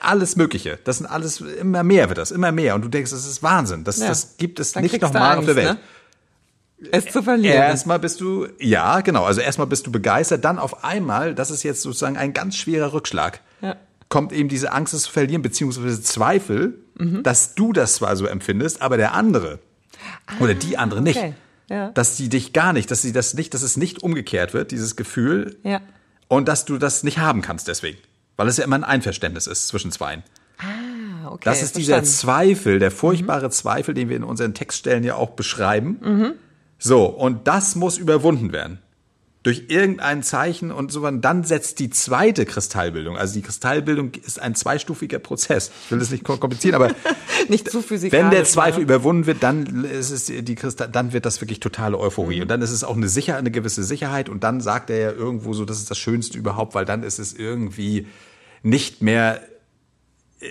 Alles 0.00 0.36
Mögliche. 0.36 0.78
Das 0.84 0.98
sind 0.98 1.06
alles, 1.06 1.40
immer 1.40 1.82
mehr 1.82 2.08
wird 2.08 2.18
das, 2.18 2.30
immer 2.30 2.52
mehr. 2.52 2.76
Und 2.76 2.82
du 2.82 2.88
denkst, 2.88 3.10
das 3.10 3.26
ist 3.26 3.42
Wahnsinn. 3.42 3.82
Das, 3.82 3.98
ja. 3.98 4.06
das 4.06 4.36
gibt 4.36 4.60
es 4.60 4.72
Dann 4.72 4.84
nicht 4.84 5.00
nochmal 5.00 5.38
auf 5.38 5.44
der 5.44 5.56
Welt. 5.56 5.74
Ne? 5.74 5.78
es 6.90 7.06
zu 7.06 7.22
verlieren. 7.22 7.56
Erstmal 7.56 7.98
bist 7.98 8.20
du, 8.20 8.48
ja, 8.58 9.00
genau, 9.00 9.24
also 9.24 9.40
erstmal 9.40 9.66
bist 9.66 9.86
du 9.86 9.92
begeistert, 9.92 10.44
dann 10.44 10.58
auf 10.58 10.84
einmal, 10.84 11.34
das 11.34 11.50
ist 11.50 11.62
jetzt 11.62 11.82
sozusagen 11.82 12.16
ein 12.16 12.32
ganz 12.32 12.56
schwerer 12.56 12.92
Rückschlag, 12.92 13.40
ja. 13.60 13.76
kommt 14.08 14.32
eben 14.32 14.48
diese 14.48 14.72
Angst, 14.72 14.94
es 14.94 15.04
zu 15.04 15.12
verlieren, 15.12 15.42
beziehungsweise 15.42 16.02
Zweifel, 16.02 16.78
mhm. 16.98 17.22
dass 17.22 17.54
du 17.54 17.72
das 17.72 17.96
zwar 17.96 18.16
so 18.16 18.26
empfindest, 18.26 18.82
aber 18.82 18.96
der 18.96 19.14
andere 19.14 19.60
ah, 20.26 20.32
oder 20.40 20.54
die 20.54 20.76
andere 20.76 21.00
okay. 21.00 21.08
nicht. 21.08 21.34
Ja. 21.72 21.90
Dass 21.90 22.16
die 22.16 22.28
dich 22.28 22.52
gar 22.52 22.72
nicht, 22.72 22.90
dass 22.90 23.02
sie 23.02 23.12
das 23.12 23.34
nicht, 23.34 23.54
dass 23.54 23.62
es 23.62 23.76
nicht 23.76 24.02
umgekehrt 24.02 24.52
wird, 24.52 24.70
dieses 24.70 24.96
Gefühl. 24.96 25.58
Ja. 25.64 25.80
Und 26.28 26.48
dass 26.48 26.64
du 26.64 26.78
das 26.78 27.02
nicht 27.02 27.18
haben 27.18 27.42
kannst 27.42 27.68
deswegen. 27.68 27.98
Weil 28.36 28.48
es 28.48 28.56
ja 28.56 28.64
immer 28.64 28.76
ein 28.76 28.84
Einverständnis 28.84 29.46
ist 29.46 29.68
zwischen 29.68 29.90
zweien. 29.90 30.22
Ah, 30.58 31.30
okay. 31.30 31.42
Das 31.44 31.62
ist 31.62 31.76
dieser 31.76 32.02
Zweifel, 32.04 32.78
der 32.78 32.90
furchtbare 32.90 33.46
mhm. 33.46 33.52
Zweifel, 33.52 33.94
den 33.94 34.08
wir 34.08 34.16
in 34.16 34.24
unseren 34.24 34.54
Textstellen 34.54 35.04
ja 35.04 35.16
auch 35.16 35.30
beschreiben. 35.30 35.98
Mhm 36.02 36.32
so, 36.84 37.06
und 37.06 37.46
das 37.46 37.76
muss 37.76 37.96
überwunden 37.96 38.52
werden. 38.52 38.80
Durch 39.42 39.64
irgendein 39.68 40.22
Zeichen 40.22 40.70
und 40.70 40.92
so, 40.92 41.10
dann 41.10 41.42
setzt 41.42 41.80
die 41.80 41.90
zweite 41.90 42.46
Kristallbildung. 42.46 43.16
Also 43.16 43.34
die 43.34 43.42
Kristallbildung 43.42 44.12
ist 44.24 44.40
ein 44.40 44.54
zweistufiger 44.54 45.18
Prozess. 45.18 45.72
Ich 45.84 45.90
will 45.90 45.98
das 45.98 46.10
nicht 46.10 46.22
komplizieren, 46.22 46.76
aber 46.76 46.92
nicht 47.48 47.68
zu 47.68 47.82
physikalisch. 47.82 48.24
Wenn 48.24 48.30
der 48.30 48.44
Zweifel 48.44 48.78
ja. 48.78 48.84
überwunden 48.84 49.26
wird, 49.26 49.42
dann 49.42 49.84
ist 49.84 50.10
es 50.10 50.26
die 50.26 50.54
Kristall, 50.54 50.88
dann 50.88 51.12
wird 51.12 51.26
das 51.26 51.40
wirklich 51.40 51.58
totale 51.58 51.98
Euphorie. 51.98 52.36
Mhm. 52.36 52.42
Und 52.42 52.48
dann 52.48 52.62
ist 52.62 52.70
es 52.70 52.84
auch 52.84 52.96
eine 52.96 53.08
Sicherheit, 53.08 53.40
eine 53.40 53.50
gewisse 53.50 53.82
Sicherheit. 53.82 54.28
Und 54.28 54.44
dann 54.44 54.60
sagt 54.60 54.90
er 54.90 54.98
ja 54.98 55.10
irgendwo 55.10 55.54
so, 55.54 55.64
das 55.64 55.78
ist 55.78 55.90
das 55.90 55.98
Schönste 55.98 56.38
überhaupt, 56.38 56.76
weil 56.76 56.84
dann 56.84 57.02
ist 57.02 57.18
es 57.18 57.32
irgendwie 57.32 58.06
nicht 58.62 59.02
mehr 59.02 59.42
äh, 60.40 60.46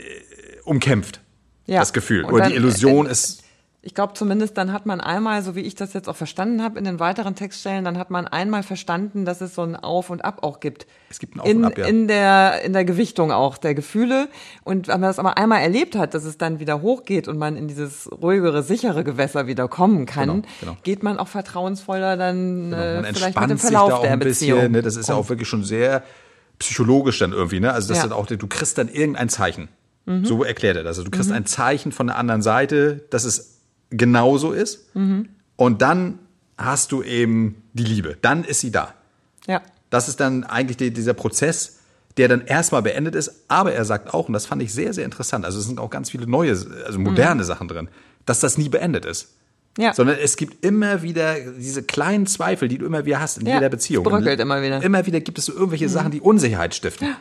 umkämpft. 0.65 1.21
Ja. 1.65 1.79
Das 1.79 1.93
Gefühl. 1.93 2.25
Oder 2.25 2.50
die 2.50 2.55
Illusion 2.55 3.07
äh, 3.07 3.12
ist 3.12 3.43
ich 3.83 3.95
glaube 3.95 4.13
zumindest, 4.13 4.57
dann 4.57 4.71
hat 4.71 4.85
man 4.85 5.01
einmal, 5.01 5.41
so 5.41 5.55
wie 5.55 5.61
ich 5.61 5.73
das 5.73 5.93
jetzt 5.93 6.07
auch 6.07 6.15
verstanden 6.15 6.61
habe 6.61 6.77
in 6.77 6.85
den 6.85 7.00
weiteren 7.00 7.33
Textstellen, 7.33 7.83
dann 7.83 7.97
hat 7.97 8.11
man 8.11 8.27
einmal 8.27 8.61
verstanden, 8.61 9.25
dass 9.25 9.41
es 9.41 9.55
so 9.55 9.63
ein 9.63 9.75
Auf 9.75 10.11
und 10.11 10.23
Ab 10.23 10.43
auch 10.43 10.59
gibt. 10.59 10.85
Es 11.09 11.17
gibt 11.17 11.35
ein 11.35 11.39
Auf 11.39 11.47
in, 11.47 11.57
und 11.57 11.65
Ab, 11.65 11.77
ja. 11.79 11.85
In 11.88 12.07
der, 12.07 12.61
in 12.61 12.73
der 12.73 12.85
Gewichtung 12.85 13.31
auch 13.31 13.57
der 13.57 13.73
Gefühle. 13.73 14.27
Und 14.63 14.88
wenn 14.88 15.00
man 15.00 15.09
das 15.09 15.17
aber 15.17 15.35
einmal 15.39 15.61
erlebt 15.61 15.95
hat, 15.95 16.13
dass 16.13 16.25
es 16.25 16.38
dann 16.38 16.59
wieder 16.59 16.83
hochgeht 16.83 17.27
und 17.27 17.39
man 17.39 17.55
in 17.55 17.67
dieses 17.67 18.07
ruhigere, 18.11 18.61
sichere 18.61 19.03
Gewässer 19.03 19.47
wieder 19.47 19.67
kommen 19.67 20.05
kann, 20.05 20.29
genau, 20.29 20.47
genau. 20.59 20.77
geht 20.83 21.01
man 21.01 21.17
auch 21.17 21.27
vertrauensvoller 21.27 22.17
dann 22.17 22.69
genau. 22.69 22.77
äh, 22.77 23.13
vielleicht 23.13 23.39
mit 23.39 23.50
dem 23.50 23.57
Verlauf 23.57 24.01
der 24.01 24.15
Beziehung. 24.17 24.59
Bisschen, 24.59 24.71
ne? 24.73 24.81
Das 24.83 24.95
ist 24.95 25.09
ja 25.09 25.15
auch 25.15 25.29
wirklich 25.29 25.50
schon 25.50 25.63
sehr 25.63 26.03
psychologisch 26.59 27.17
dann 27.17 27.33
irgendwie, 27.33 27.59
ne? 27.59 27.73
Also 27.73 27.88
das 27.88 27.97
ja. 27.97 28.03
dann 28.03 28.13
auch, 28.13 28.27
du 28.27 28.47
kriegst 28.47 28.77
dann 28.77 28.89
irgendein 28.89 29.29
Zeichen. 29.29 29.69
Mhm. 30.05 30.25
So 30.25 30.43
erklärt 30.43 30.77
er 30.77 30.83
das. 30.83 30.97
Also 31.00 31.03
du 31.03 31.11
kriegst 31.11 31.29
mhm. 31.29 31.38
ein 31.38 31.45
Zeichen 31.47 31.91
von 31.91 32.07
der 32.07 32.17
anderen 32.17 32.43
Seite, 32.43 33.05
dass 33.09 33.23
es 33.23 33.50
genauso 33.91 34.51
ist. 34.51 34.95
Mhm. 34.95 35.29
Und 35.55 35.81
dann 35.81 36.19
hast 36.57 36.91
du 36.91 37.03
eben 37.03 37.62
die 37.74 37.83
Liebe. 37.83 38.17
Dann 38.21 38.43
ist 38.43 38.62
sie 38.62 38.71
da. 38.71 38.93
Ja. 39.48 39.62
Das 39.89 40.07
ist 40.07 40.19
dann 40.19 40.43
eigentlich 40.43 40.77
die, 40.77 40.91
dieser 40.91 41.13
Prozess, 41.13 41.79
der 42.17 42.27
dann 42.27 42.41
erstmal 42.41 42.81
beendet 42.81 43.15
ist. 43.15 43.45
Aber 43.48 43.74
er 43.74 43.86
sagt 43.86 44.13
auch, 44.13 44.27
und 44.27 44.33
das 44.33 44.45
fand 44.45 44.62
ich 44.63 44.74
sehr, 44.74 44.93
sehr 44.93 45.05
interessant, 45.05 45.45
also 45.45 45.60
es 45.60 45.65
sind 45.65 45.79
auch 45.79 45.89
ganz 45.89 46.10
viele 46.10 46.27
neue, 46.27 46.51
also 46.86 47.00
moderne 47.00 47.41
mhm. 47.41 47.45
Sachen 47.45 47.67
drin, 47.67 47.89
dass 48.25 48.39
das 48.39 48.57
nie 48.57 48.69
beendet 48.69 49.05
ist. 49.05 49.36
Ja. 49.77 49.93
Sondern 49.93 50.17
es 50.21 50.36
gibt 50.36 50.65
immer 50.65 51.01
wieder 51.01 51.36
diese 51.39 51.83
kleinen 51.83 52.27
Zweifel, 52.27 52.67
die 52.67 52.77
du 52.77 52.86
immer 52.86 53.05
wieder 53.05 53.21
hast 53.21 53.38
in 53.38 53.48
ja, 53.48 53.55
jeder 53.55 53.69
Beziehung. 53.69 54.05
Es 54.05 54.12
bröckelt 54.12 54.39
immer 54.41 54.62
wieder. 54.62 54.83
Immer 54.83 55.05
wieder 55.05 55.21
gibt 55.21 55.38
es 55.38 55.45
so 55.45 55.53
irgendwelche 55.53 55.86
mhm. 55.86 55.91
Sachen, 55.91 56.12
die 56.12 56.19
Unsicherheit 56.19 56.75
stiften. 56.75 57.07
Ja. 57.07 57.17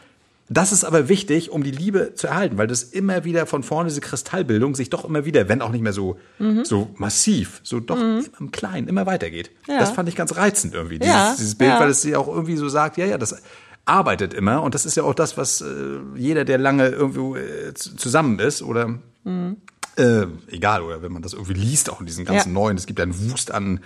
Das 0.52 0.72
ist 0.72 0.82
aber 0.82 1.08
wichtig, 1.08 1.52
um 1.52 1.62
die 1.62 1.70
Liebe 1.70 2.14
zu 2.16 2.26
erhalten, 2.26 2.58
weil 2.58 2.66
das 2.66 2.82
immer 2.82 3.22
wieder 3.22 3.46
von 3.46 3.62
vorne 3.62 3.88
diese 3.88 4.00
Kristallbildung 4.00 4.74
sich 4.74 4.90
doch 4.90 5.04
immer 5.04 5.24
wieder, 5.24 5.48
wenn 5.48 5.62
auch 5.62 5.70
nicht 5.70 5.82
mehr 5.82 5.92
so, 5.92 6.18
mhm. 6.40 6.64
so 6.64 6.90
massiv, 6.96 7.60
so 7.62 7.78
doch 7.78 7.96
mhm. 7.96 8.26
im 8.40 8.50
Kleinen 8.50 8.88
immer 8.88 9.06
weitergeht. 9.06 9.52
Ja. 9.68 9.78
Das 9.78 9.92
fand 9.92 10.08
ich 10.08 10.16
ganz 10.16 10.36
reizend 10.36 10.74
irgendwie, 10.74 10.98
dieses, 10.98 11.14
ja. 11.14 11.34
dieses 11.38 11.54
Bild, 11.54 11.70
ja. 11.70 11.78
weil 11.78 11.90
es 11.90 12.02
sie 12.02 12.16
auch 12.16 12.26
irgendwie 12.26 12.56
so 12.56 12.68
sagt, 12.68 12.96
ja, 12.96 13.06
ja, 13.06 13.16
das 13.16 13.40
arbeitet 13.84 14.34
immer 14.34 14.62
und 14.64 14.74
das 14.74 14.86
ist 14.86 14.96
ja 14.96 15.04
auch 15.04 15.14
das, 15.14 15.36
was 15.36 15.60
äh, 15.60 16.00
jeder, 16.16 16.44
der 16.44 16.58
lange 16.58 16.88
irgendwo 16.88 17.36
äh, 17.36 17.72
zusammen 17.74 18.40
ist 18.40 18.60
oder 18.60 18.98
mhm. 19.22 19.56
äh, 19.94 20.26
egal, 20.48 20.82
oder 20.82 21.00
wenn 21.00 21.12
man 21.12 21.22
das 21.22 21.32
irgendwie 21.32 21.54
liest, 21.54 21.90
auch 21.90 22.00
in 22.00 22.06
diesen 22.06 22.24
ganzen 22.24 22.52
neuen, 22.52 22.76
es 22.76 22.86
gibt 22.86 22.98
ja 22.98 23.04
einen 23.04 23.30
Wust 23.30 23.52
an 23.52 23.78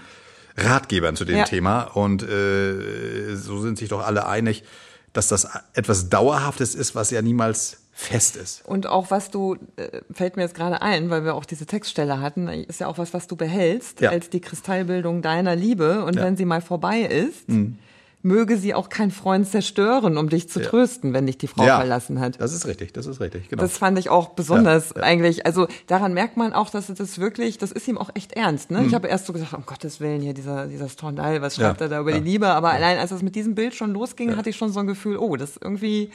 Ratgebern 0.56 1.14
zu 1.14 1.26
dem 1.26 1.44
Thema 1.44 1.82
und 1.82 2.22
äh, 2.22 3.36
so 3.36 3.60
sind 3.60 3.76
sich 3.76 3.90
doch 3.90 4.06
alle 4.06 4.26
einig, 4.26 4.64
dass 5.14 5.28
das 5.28 5.48
etwas 5.72 6.10
Dauerhaftes 6.10 6.74
ist, 6.74 6.94
was 6.94 7.10
ja 7.10 7.22
niemals 7.22 7.78
fest 7.92 8.36
ist. 8.36 8.66
Und 8.66 8.86
auch 8.86 9.10
was 9.10 9.30
du, 9.30 9.56
äh, 9.76 10.00
fällt 10.12 10.36
mir 10.36 10.42
jetzt 10.42 10.54
gerade 10.54 10.82
ein, 10.82 11.08
weil 11.10 11.24
wir 11.24 11.34
auch 11.34 11.44
diese 11.44 11.64
Textstelle 11.64 12.20
hatten, 12.20 12.48
ist 12.48 12.80
ja 12.80 12.88
auch 12.88 12.98
was, 12.98 13.14
was 13.14 13.28
du 13.28 13.36
behältst 13.36 14.00
ja. 14.00 14.10
als 14.10 14.28
die 14.28 14.40
Kristallbildung 14.40 15.22
deiner 15.22 15.54
Liebe. 15.54 16.04
Und 16.04 16.16
ja. 16.16 16.24
wenn 16.24 16.36
sie 16.36 16.44
mal 16.44 16.60
vorbei 16.60 17.00
ist, 17.00 17.48
mhm 17.48 17.78
möge 18.24 18.56
sie 18.56 18.74
auch 18.74 18.88
kein 18.88 19.10
Freund 19.10 19.46
zerstören, 19.46 20.16
um 20.16 20.30
dich 20.30 20.48
zu 20.48 20.60
ja. 20.60 20.66
trösten, 20.66 21.12
wenn 21.12 21.26
dich 21.26 21.36
die 21.36 21.46
Frau 21.46 21.64
ja, 21.64 21.76
verlassen 21.76 22.20
hat. 22.20 22.40
Das 22.40 22.54
ist 22.54 22.66
richtig, 22.66 22.92
das 22.94 23.06
ist 23.06 23.20
richtig, 23.20 23.50
genau. 23.50 23.62
Das 23.62 23.76
fand 23.76 23.98
ich 23.98 24.08
auch 24.08 24.30
besonders 24.30 24.94
ja, 24.96 25.02
eigentlich. 25.02 25.44
Also 25.44 25.68
daran 25.86 26.14
merkt 26.14 26.38
man 26.38 26.54
auch, 26.54 26.70
dass 26.70 26.88
es 26.88 26.96
das 26.96 27.18
wirklich, 27.18 27.58
das 27.58 27.70
ist 27.70 27.86
ihm 27.86 27.98
auch 27.98 28.10
echt 28.14 28.32
ernst. 28.32 28.70
Ne? 28.70 28.80
Mhm. 28.80 28.88
Ich 28.88 28.94
habe 28.94 29.08
erst 29.08 29.26
so 29.26 29.34
gesagt, 29.34 29.52
um 29.52 29.66
Gottes 29.66 30.00
Willen, 30.00 30.22
hier 30.22 30.32
dieser, 30.32 30.66
dieser 30.66 30.88
Stendhal, 30.88 31.42
was 31.42 31.56
schreibt 31.56 31.82
er 31.82 31.88
da 31.90 32.00
über 32.00 32.12
die 32.12 32.20
Liebe? 32.20 32.48
Aber 32.48 32.70
allein 32.70 32.98
als 32.98 33.10
es 33.10 33.22
mit 33.22 33.36
diesem 33.36 33.54
Bild 33.54 33.74
schon 33.74 33.92
losging, 33.92 34.36
hatte 34.36 34.48
ich 34.48 34.56
schon 34.56 34.72
so 34.72 34.80
ein 34.80 34.86
Gefühl, 34.86 35.18
oh, 35.18 35.36
das 35.36 35.58
irgendwie 35.60 36.10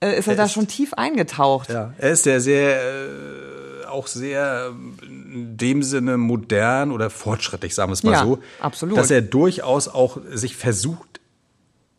äh, 0.00 0.18
ist 0.18 0.26
er, 0.26 0.32
er 0.32 0.36
da 0.36 0.44
ist, 0.44 0.52
schon 0.52 0.66
tief 0.66 0.94
eingetaucht. 0.94 1.68
Ja, 1.70 1.92
er 1.98 2.10
ist 2.10 2.26
ja 2.26 2.40
sehr, 2.40 2.80
äh, 2.80 3.86
auch 3.86 4.06
sehr 4.06 4.72
in 5.02 5.56
dem 5.56 5.82
Sinne 5.82 6.16
modern 6.16 6.90
oder 6.90 7.10
fortschrittlich, 7.10 7.74
sagen 7.74 7.90
wir 7.90 7.94
es 7.94 8.02
mal 8.02 8.24
so. 8.24 8.38
Absolut. 8.60 8.96
Dass 8.96 9.10
er 9.10 9.22
durchaus 9.22 9.88
auch 9.88 10.18
sich 10.30 10.56
versucht, 10.56 11.20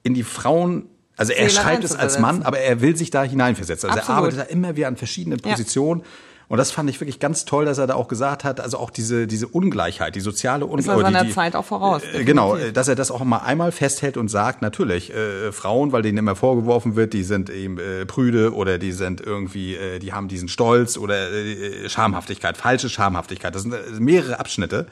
in 0.05 0.13
die 0.13 0.23
Frauen 0.23 0.89
also 1.17 1.31
er 1.31 1.49
schreibt 1.49 1.83
es 1.83 1.95
als 1.95 2.19
Mann, 2.19 2.43
aber 2.43 2.59
er 2.59 2.81
will 2.81 2.97
sich 2.97 3.09
da 3.09 3.23
hineinversetzen. 3.23 3.89
Also 3.89 4.01
Absolut. 4.01 4.17
er 4.17 4.19
arbeitet 4.19 4.39
da 4.39 4.43
immer 4.53 4.75
wieder 4.75 4.87
an 4.89 4.97
verschiedenen 4.97 5.39
Positionen. 5.39 6.01
Ja. 6.01 6.07
Und 6.47 6.57
das 6.57 6.71
fand 6.71 6.89
ich 6.89 7.01
wirklich 7.01 7.19
ganz 7.19 7.45
toll, 7.45 7.65
dass 7.65 7.79
er 7.79 7.87
da 7.87 7.95
auch 7.95 8.07
gesagt 8.07 8.43
hat, 8.43 8.59
also 8.59 8.77
auch 8.77 8.91
diese, 8.91 9.25
diese 9.25 9.47
Ungleichheit, 9.47 10.13
die 10.13 10.19
soziale 10.19 10.65
Ungleichheit. 10.65 11.07
Ist 11.07 11.13
seiner 11.13 11.29
Zeit 11.31 11.55
auch 11.55 11.65
voraus. 11.65 12.03
Äh, 12.13 12.23
genau, 12.23 12.55
dass 12.55 12.87
er 12.87 12.95
das 12.95 13.09
auch 13.09 13.23
mal 13.23 13.39
einmal 13.39 13.71
festhält 13.71 14.15
und 14.15 14.27
sagt, 14.27 14.61
natürlich, 14.61 15.11
äh, 15.11 15.51
Frauen, 15.51 15.91
weil 15.91 16.03
denen 16.03 16.19
immer 16.19 16.35
vorgeworfen 16.35 16.95
wird, 16.95 17.13
die 17.13 17.23
sind 17.23 17.49
eben 17.49 17.79
äh, 17.79 18.05
prüde 18.05 18.53
oder 18.53 18.77
die 18.77 18.91
sind 18.91 19.21
irgendwie, 19.21 19.75
äh, 19.75 19.97
die 19.97 20.13
haben 20.13 20.27
diesen 20.27 20.47
Stolz 20.47 20.97
oder 20.97 21.31
äh, 21.31 21.89
Schamhaftigkeit, 21.89 22.57
falsche 22.57 22.89
Schamhaftigkeit. 22.89 23.55
Das 23.55 23.63
sind 23.63 23.73
äh, 23.73 23.79
mehrere 23.99 24.39
Abschnitte, 24.39 24.85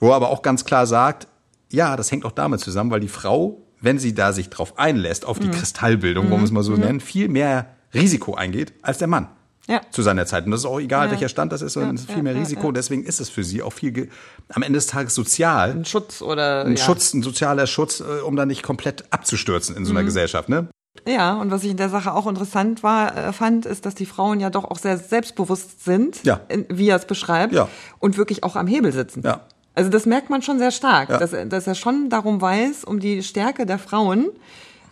wo 0.00 0.10
er 0.10 0.16
aber 0.16 0.28
auch 0.28 0.42
ganz 0.42 0.66
klar 0.66 0.86
sagt, 0.86 1.28
ja, 1.70 1.96
das 1.96 2.12
hängt 2.12 2.26
auch 2.26 2.32
damit 2.32 2.60
zusammen, 2.60 2.90
weil 2.90 3.00
die 3.00 3.08
Frau 3.08 3.62
wenn 3.84 3.98
sie 3.98 4.14
da 4.14 4.32
sich 4.32 4.50
drauf 4.50 4.78
einlässt, 4.78 5.24
auf 5.24 5.38
die 5.38 5.46
mhm. 5.46 5.52
Kristallbildung, 5.52 6.30
wollen 6.30 6.40
wir 6.40 6.46
es 6.46 6.50
mal 6.50 6.62
so 6.62 6.72
mhm. 6.72 6.80
nennen, 6.80 7.00
viel 7.00 7.28
mehr 7.28 7.66
Risiko 7.92 8.34
eingeht 8.34 8.72
als 8.82 8.98
der 8.98 9.08
Mann. 9.08 9.28
Ja. 9.66 9.80
Zu 9.90 10.02
seiner 10.02 10.26
Zeit. 10.26 10.44
Und 10.44 10.50
das 10.50 10.60
ist 10.60 10.66
auch 10.66 10.78
egal, 10.78 11.06
ja. 11.06 11.12
welcher 11.12 11.30
Stand 11.30 11.50
das 11.50 11.62
ist, 11.62 11.72
sondern 11.72 11.92
ja, 11.92 11.94
es 11.94 12.00
ist 12.02 12.12
viel 12.12 12.22
mehr 12.22 12.34
Risiko. 12.34 12.70
Deswegen 12.70 13.04
ist 13.04 13.18
es 13.18 13.30
für 13.30 13.42
sie 13.44 13.62
auch 13.62 13.72
viel, 13.72 14.10
am 14.50 14.62
Ende 14.62 14.76
des 14.76 14.88
Tages 14.88 15.14
sozial. 15.14 15.70
Ein 15.70 15.84
Schutz 15.86 16.20
oder. 16.20 16.66
Ein 16.66 16.76
Schutz, 16.76 17.14
ein 17.14 17.22
sozialer 17.22 17.66
Schutz, 17.66 18.00
äh, 18.00 18.20
um 18.26 18.36
da 18.36 18.44
nicht 18.44 18.62
komplett 18.62 19.04
abzustürzen 19.10 19.74
in 19.74 19.86
so 19.86 19.92
einer 19.92 20.02
mhm. 20.02 20.06
Gesellschaft, 20.06 20.50
ne? 20.50 20.68
Ja, 21.06 21.34
und 21.34 21.50
was 21.50 21.64
ich 21.64 21.70
in 21.70 21.76
der 21.76 21.88
Sache 21.88 22.12
auch 22.12 22.26
interessant 22.26 22.82
war, 22.82 23.16
äh, 23.16 23.32
fand, 23.32 23.66
ist, 23.66 23.86
dass 23.86 23.94
die 23.94 24.06
Frauen 24.06 24.38
ja 24.38 24.50
doch 24.50 24.64
auch 24.64 24.78
sehr 24.78 24.98
selbstbewusst 24.98 25.84
sind, 25.84 26.22
ja. 26.24 26.40
wie 26.68 26.88
er 26.88 26.96
es 26.96 27.06
beschreibt, 27.06 27.52
ja. 27.52 27.68
und 27.98 28.16
wirklich 28.16 28.44
auch 28.44 28.56
am 28.56 28.66
Hebel 28.66 28.92
sitzen. 28.92 29.22
Ja. 29.24 29.40
Also 29.74 29.90
das 29.90 30.06
merkt 30.06 30.30
man 30.30 30.42
schon 30.42 30.58
sehr 30.58 30.70
stark, 30.70 31.10
ja. 31.10 31.18
dass, 31.18 31.32
dass 31.48 31.66
er 31.66 31.74
schon 31.74 32.08
darum 32.08 32.40
weiß, 32.40 32.84
um 32.84 33.00
die 33.00 33.22
Stärke 33.22 33.66
der 33.66 33.78
Frauen, 33.78 34.30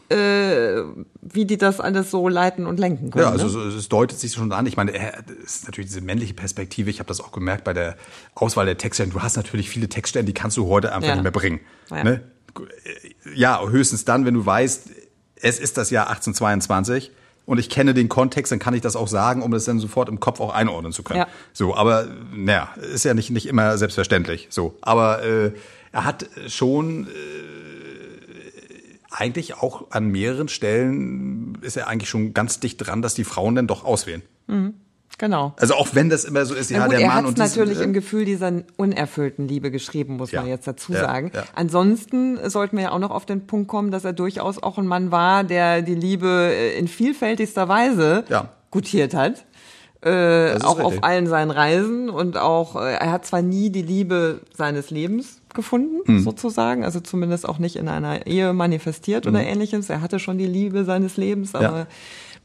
äh, 0.08 0.82
wie 1.20 1.44
die 1.44 1.56
das 1.56 1.80
alles 1.80 2.10
so 2.10 2.28
leiten 2.28 2.66
und 2.66 2.80
lenken 2.80 3.10
können. 3.10 3.24
Ja, 3.24 3.30
also 3.30 3.58
ne? 3.58 3.66
es 3.66 3.88
deutet 3.88 4.18
sich 4.18 4.32
schon 4.32 4.52
an. 4.52 4.66
Ich 4.66 4.76
meine, 4.76 4.92
es 4.92 5.56
ist 5.56 5.64
natürlich 5.66 5.88
diese 5.88 6.00
männliche 6.00 6.34
Perspektive. 6.34 6.90
Ich 6.90 6.98
habe 6.98 7.06
das 7.06 7.20
auch 7.20 7.32
gemerkt 7.32 7.64
bei 7.64 7.72
der 7.72 7.96
Auswahl 8.34 8.66
der 8.66 8.76
Textstellen. 8.76 9.12
Du 9.12 9.22
hast 9.22 9.36
natürlich 9.36 9.70
viele 9.70 9.88
Textstellen, 9.88 10.26
die 10.26 10.34
kannst 10.34 10.56
du 10.56 10.66
heute 10.66 10.92
einfach 10.92 11.08
ja. 11.08 11.14
nicht 11.14 11.22
mehr 11.22 11.32
bringen. 11.32 11.60
Ja. 11.90 12.04
Ne? 12.04 12.22
ja, 13.34 13.66
höchstens 13.66 14.04
dann, 14.04 14.26
wenn 14.26 14.34
du 14.34 14.44
weißt, 14.44 14.90
es 15.36 15.58
ist 15.58 15.78
das 15.78 15.90
Jahr 15.90 16.08
1822 16.08 17.12
und 17.44 17.58
ich 17.58 17.68
kenne 17.68 17.94
den 17.94 18.08
Kontext, 18.08 18.52
dann 18.52 18.58
kann 18.58 18.75
ich 18.75 18.80
das 18.80 18.96
auch 18.96 19.08
sagen, 19.08 19.42
um 19.42 19.50
das 19.50 19.64
dann 19.64 19.78
sofort 19.78 20.08
im 20.08 20.20
Kopf 20.20 20.40
auch 20.40 20.54
einordnen 20.54 20.92
zu 20.92 21.02
können. 21.02 21.20
Ja. 21.20 21.28
So, 21.52 21.75
aber 21.75 22.06
naja, 22.34 22.70
ist 22.76 23.04
ja 23.04 23.14
nicht, 23.14 23.30
nicht 23.30 23.46
immer 23.46 23.76
selbstverständlich. 23.78 24.46
So, 24.50 24.76
aber 24.80 25.22
äh, 25.22 25.52
er 25.92 26.04
hat 26.04 26.26
schon 26.46 27.06
äh, 27.06 27.11
eigentlich 29.11 29.54
auch 29.54 29.90
an 29.90 30.08
mehreren 30.08 30.49
Stellen 30.49 31.58
ist 31.62 31.76
er 31.76 31.88
eigentlich 31.88 32.08
schon 32.08 32.32
ganz 32.32 32.61
dicht 32.61 32.78
dran, 32.78 33.02
dass 33.02 33.14
die 33.14 33.25
Frauen 33.25 33.54
dann 33.54 33.66
doch 33.66 33.84
auswählen. 33.84 34.22
Mhm. 34.46 34.75
Genau. 35.19 35.52
Also 35.59 35.75
auch 35.75 35.88
wenn 35.95 36.09
das 36.11 36.25
immer 36.25 36.45
so 36.47 36.54
ist, 36.54 36.71
ja, 36.71 36.83
gut, 36.85 36.92
der 36.92 37.00
er 37.00 37.07
Mann 37.09 37.16
hat 37.19 37.25
und 37.26 37.38
natürlich 37.38 37.75
diesen, 37.75 37.85
im 37.85 37.92
Gefühl 37.92 38.25
dieser 38.25 38.50
unerfüllten 38.76 39.47
Liebe 39.47 39.71
geschrieben, 39.71 40.16
muss 40.16 40.33
Ja. 40.33 40.40
man 40.40 40.50
jetzt 40.50 40.66
dazu 40.66 40.92
sagen. 40.92 41.31
ja. 41.35 41.45
Ansonsten 41.54 42.38
sollten 42.50 42.76
wir 42.76 42.85
ja 42.85 42.90
auch 42.92 42.99
noch 42.99 43.11
auf 43.12 43.25
den 43.26 43.47
Punkt 43.47 43.69
kommen, 43.69 43.90
dass 43.90 44.04
er 44.04 44.12
durchaus 44.14 44.61
auch 44.62 44.78
ein 44.78 44.87
Mann 44.87 45.12
war, 45.12 45.45
der 45.45 45.83
die 45.83 45.95
Liebe 45.95 46.50
äh, 46.52 46.76
in 46.78 46.88
vielfältigster 46.88 47.69
Weise 47.69 48.25
gutiert 48.71 49.14
hat. 49.14 49.45
Äh, 50.04 50.59
auch 50.62 50.78
richtig. 50.78 50.85
auf 50.99 51.04
allen 51.04 51.28
seinen 51.28 51.52
Reisen 51.52 52.11
und 52.11 52.37
auch, 52.37 52.75
äh, 52.75 52.95
er 52.95 53.12
hat 53.12 53.25
zwar 53.25 53.40
nie 53.40 53.71
die 53.71 53.83
Liebe 53.83 54.40
seines 54.52 54.90
Lebens 54.90 55.38
gefunden, 55.54 55.99
Hm. 56.07 56.19
sozusagen, 56.25 56.85
also 56.85 56.99
zumindest 56.99 57.49
auch 57.49 57.59
nicht 57.61 57.76
in 57.76 57.87
einer 57.87 58.26
Ehe 58.26 58.52
manifestiert 58.52 59.28
oder 59.28 59.45
ähnliches. 59.45 59.88
Er 59.90 60.00
hatte 60.00 60.19
schon 60.19 60.38
die 60.38 60.47
Liebe 60.47 60.85
seines 60.85 61.16
Lebens, 61.16 61.54
aber 61.54 61.81
Hm. 61.83 61.87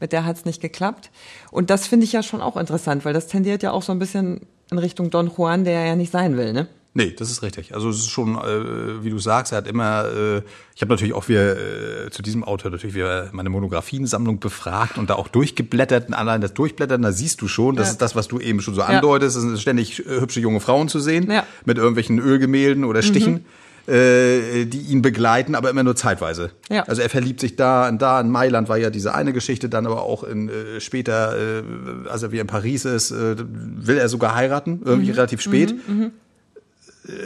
Mit 0.00 0.12
der 0.12 0.24
hat 0.24 0.36
es 0.36 0.44
nicht 0.44 0.60
geklappt. 0.60 1.10
Und 1.50 1.70
das 1.70 1.86
finde 1.86 2.04
ich 2.04 2.12
ja 2.12 2.22
schon 2.22 2.40
auch 2.40 2.56
interessant, 2.56 3.04
weil 3.04 3.12
das 3.14 3.26
tendiert 3.26 3.62
ja 3.62 3.72
auch 3.72 3.82
so 3.82 3.92
ein 3.92 3.98
bisschen 3.98 4.40
in 4.70 4.78
Richtung 4.78 5.10
Don 5.10 5.30
Juan, 5.36 5.64
der 5.64 5.80
er 5.80 5.86
ja 5.86 5.96
nicht 5.96 6.12
sein 6.12 6.36
will, 6.36 6.52
ne? 6.52 6.68
Nee, 6.94 7.14
das 7.16 7.30
ist 7.30 7.42
richtig. 7.42 7.74
Also 7.74 7.90
es 7.90 7.98
ist 7.98 8.08
schon, 8.08 8.34
äh, 8.36 9.04
wie 9.04 9.10
du 9.10 9.18
sagst, 9.20 9.52
er 9.52 9.58
hat 9.58 9.68
immer, 9.68 10.06
äh, 10.06 10.38
ich 10.74 10.80
habe 10.82 10.90
natürlich 10.90 11.12
auch 11.14 11.28
wieder 11.28 12.06
äh, 12.06 12.10
zu 12.10 12.22
diesem 12.22 12.42
Autor 12.42 12.70
natürlich 12.72 12.96
wieder 12.96 13.28
meine 13.32 13.50
Monografiensammlung 13.50 14.40
befragt 14.40 14.98
und 14.98 15.08
da 15.08 15.14
auch 15.14 15.28
durchgeblättert. 15.28 16.08
Und 16.08 16.14
allein 16.14 16.40
das 16.40 16.54
Durchblättern, 16.54 17.02
da 17.02 17.12
siehst 17.12 17.40
du 17.40 17.46
schon, 17.46 17.76
das 17.76 17.88
Ja. 17.88 17.92
ist 17.92 18.02
das, 18.02 18.16
was 18.16 18.26
du 18.26 18.40
eben 18.40 18.60
schon 18.60 18.74
so 18.74 18.82
andeutest, 18.82 19.36
es 19.36 19.42
sind 19.42 19.60
ständig 19.60 20.04
äh, 20.06 20.20
hübsche 20.20 20.40
junge 20.40 20.58
Frauen 20.60 20.88
zu 20.88 20.98
sehen, 20.98 21.30
Ja. 21.30 21.42
Mhm. 21.42 21.46
mit 21.66 21.78
irgendwelchen 21.78 22.18
Ölgemälden 22.18 22.84
oder 22.84 23.02
Stichen. 23.02 23.44
Äh, 23.88 24.66
die 24.66 24.80
ihn 24.90 25.00
begleiten, 25.02 25.54
aber 25.54 25.70
immer 25.70 25.82
nur 25.82 25.96
zeitweise. 25.96 26.50
Ja. 26.68 26.82
Also 26.84 27.00
er 27.00 27.08
verliebt 27.08 27.40
sich 27.40 27.56
da 27.56 27.88
und 27.88 28.02
da. 28.02 28.20
In 28.20 28.30
Mailand 28.30 28.68
war 28.68 28.76
ja 28.76 28.90
diese 28.90 29.14
eine 29.14 29.32
Geschichte, 29.32 29.68
dann 29.68 29.86
aber 29.86 30.02
auch 30.02 30.24
in, 30.24 30.48
äh, 30.50 30.80
später, 30.80 31.34
äh, 31.36 31.62
als 32.08 32.22
er 32.22 32.30
wieder 32.32 32.42
in 32.42 32.46
Paris 32.46 32.84
ist, 32.84 33.10
äh, 33.10 33.36
will 33.38 33.96
er 33.98 34.08
sogar 34.08 34.34
heiraten, 34.34 34.82
irgendwie 34.84 35.08
Mhm. 35.10 35.14
relativ 35.16 35.40
spät. 35.40 35.74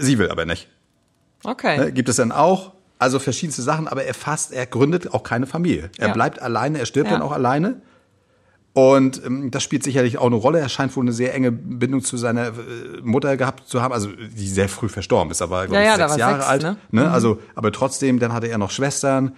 Sie 0.00 0.18
will 0.18 0.30
aber 0.30 0.44
nicht. 0.44 0.68
Okay. 1.44 1.76
Ne? 1.78 1.92
Gibt 1.92 2.08
es 2.08 2.16
dann 2.16 2.30
auch, 2.30 2.72
also 2.98 3.18
verschiedenste 3.18 3.62
Sachen, 3.62 3.88
aber 3.88 4.04
er 4.04 4.14
fasst, 4.14 4.52
er 4.52 4.64
gründet 4.66 5.12
auch 5.12 5.24
keine 5.24 5.46
Familie. 5.46 5.90
Er 5.98 6.08
Ja. 6.08 6.12
bleibt 6.14 6.40
alleine, 6.40 6.78
er 6.78 6.86
stirbt 6.86 7.08
Ja. 7.10 7.14
dann 7.16 7.22
auch 7.22 7.32
alleine. 7.32 7.80
Und 8.74 9.22
ähm, 9.26 9.50
das 9.50 9.62
spielt 9.62 9.82
sicherlich 9.82 10.16
auch 10.16 10.26
eine 10.26 10.36
Rolle. 10.36 10.58
Er 10.58 10.68
scheint 10.70 10.96
wohl 10.96 11.04
eine 11.04 11.12
sehr 11.12 11.34
enge 11.34 11.52
Bindung 11.52 12.02
zu 12.02 12.16
seiner 12.16 12.48
äh, 12.48 12.52
Mutter 13.02 13.36
gehabt 13.36 13.68
zu 13.68 13.82
haben, 13.82 13.92
also 13.92 14.08
die 14.10 14.48
sehr 14.48 14.68
früh 14.68 14.88
verstorben 14.88 15.30
ist, 15.30 15.42
aber 15.42 15.66
glaub 15.66 15.74
Ja, 15.74 15.92
ich, 15.92 15.98
ja, 15.98 16.08
sechs 16.08 16.18
Jahre 16.18 16.36
sechs, 16.36 16.46
alt. 16.46 16.62
ne? 16.62 16.76
Ne? 16.90 17.10
Also, 17.10 17.38
aber 17.54 17.70
trotzdem, 17.72 18.18
dann 18.18 18.32
hatte 18.32 18.46
er 18.48 18.56
noch 18.58 18.70
Schwestern. 18.70 19.32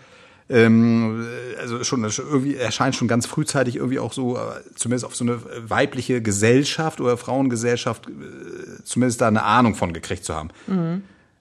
Ähm, 0.49 1.27
also 1.59 1.83
schon 1.85 2.09
schon 2.11 2.27
irgendwie, 2.27 2.55
er 2.55 2.71
scheint 2.71 2.95
schon 2.95 3.09
ganz 3.09 3.27
frühzeitig 3.27 3.77
irgendwie 3.77 3.99
auch 3.99 4.13
so, 4.13 4.37
äh, 4.37 4.41
zumindest 4.77 5.07
auf 5.07 5.17
so 5.17 5.25
eine 5.25 5.39
weibliche 5.69 6.21
Gesellschaft 6.21 7.01
oder 7.01 7.17
Frauengesellschaft, 7.17 8.07
äh, 8.09 8.85
zumindest 8.85 9.21
da 9.23 9.29
eine 9.29 9.43
Ahnung 9.43 9.75
von 9.75 9.93
gekriegt 9.95 10.25
zu 10.25 10.35
haben. 10.35 10.51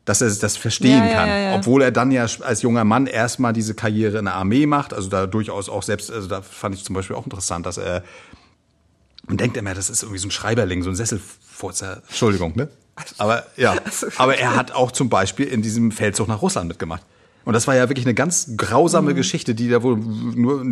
Dass 0.06 0.20
er 0.22 0.30
das 0.30 0.58
verstehen 0.58 1.06
Ja, 1.08 1.14
kann. 1.14 1.30
ja, 1.30 1.38
ja. 1.38 1.56
Obwohl 1.56 1.82
er 1.82 1.92
dann 1.92 2.12
ja 2.12 2.26
als 2.42 2.62
junger 2.62 2.84
Mann 2.84 3.08
erstmal 3.08 3.54
diese 3.54 3.74
Karriere 3.74 4.18
in 4.18 4.26
der 4.26 4.36
Armee 4.36 4.66
macht. 4.66 4.94
Also 4.94 5.08
da 5.10 5.28
durchaus 5.28 5.70
auch 5.70 5.82
selbst, 5.84 6.12
also 6.12 6.28
da 6.28 6.42
fand 6.42 6.76
ich 6.76 6.84
zum 6.84 6.94
Beispiel 6.94 7.16
auch 7.16 7.24
interessant, 7.26 7.66
dass 7.66 7.78
er, 7.78 8.04
man 9.28 9.38
denkt 9.38 9.56
immer, 9.56 9.74
das 9.74 9.90
ist 9.90 10.04
irgendwie 10.04 10.20
so 10.20 10.28
ein 10.28 10.32
Schreiberling, 10.32 10.84
so 10.84 10.90
ein 10.90 10.96
Sesselfurzer. 10.96 12.02
Entschuldigung, 12.10 12.52
ne? 12.56 12.68
Aber 13.18 13.46
ja, 13.56 13.76
aber 14.18 14.38
er 14.38 14.56
hat 14.58 14.72
auch 14.74 14.92
zum 14.92 15.08
Beispiel 15.10 15.48
in 15.48 15.62
diesem 15.62 15.92
Feldzug 15.92 16.28
nach 16.28 16.42
Russland 16.42 16.68
mitgemacht. 16.68 17.02
Und 17.46 17.54
das 17.54 17.66
war 17.68 17.76
ja 17.76 17.90
wirklich 17.90 18.06
eine 18.06 18.14
ganz 18.14 18.52
grausame 18.58 19.12
Mhm. 19.12 19.16
Geschichte, 19.16 19.56
die 19.56 19.70
da 19.70 19.84
wohl 19.84 19.98
nur 19.98 20.66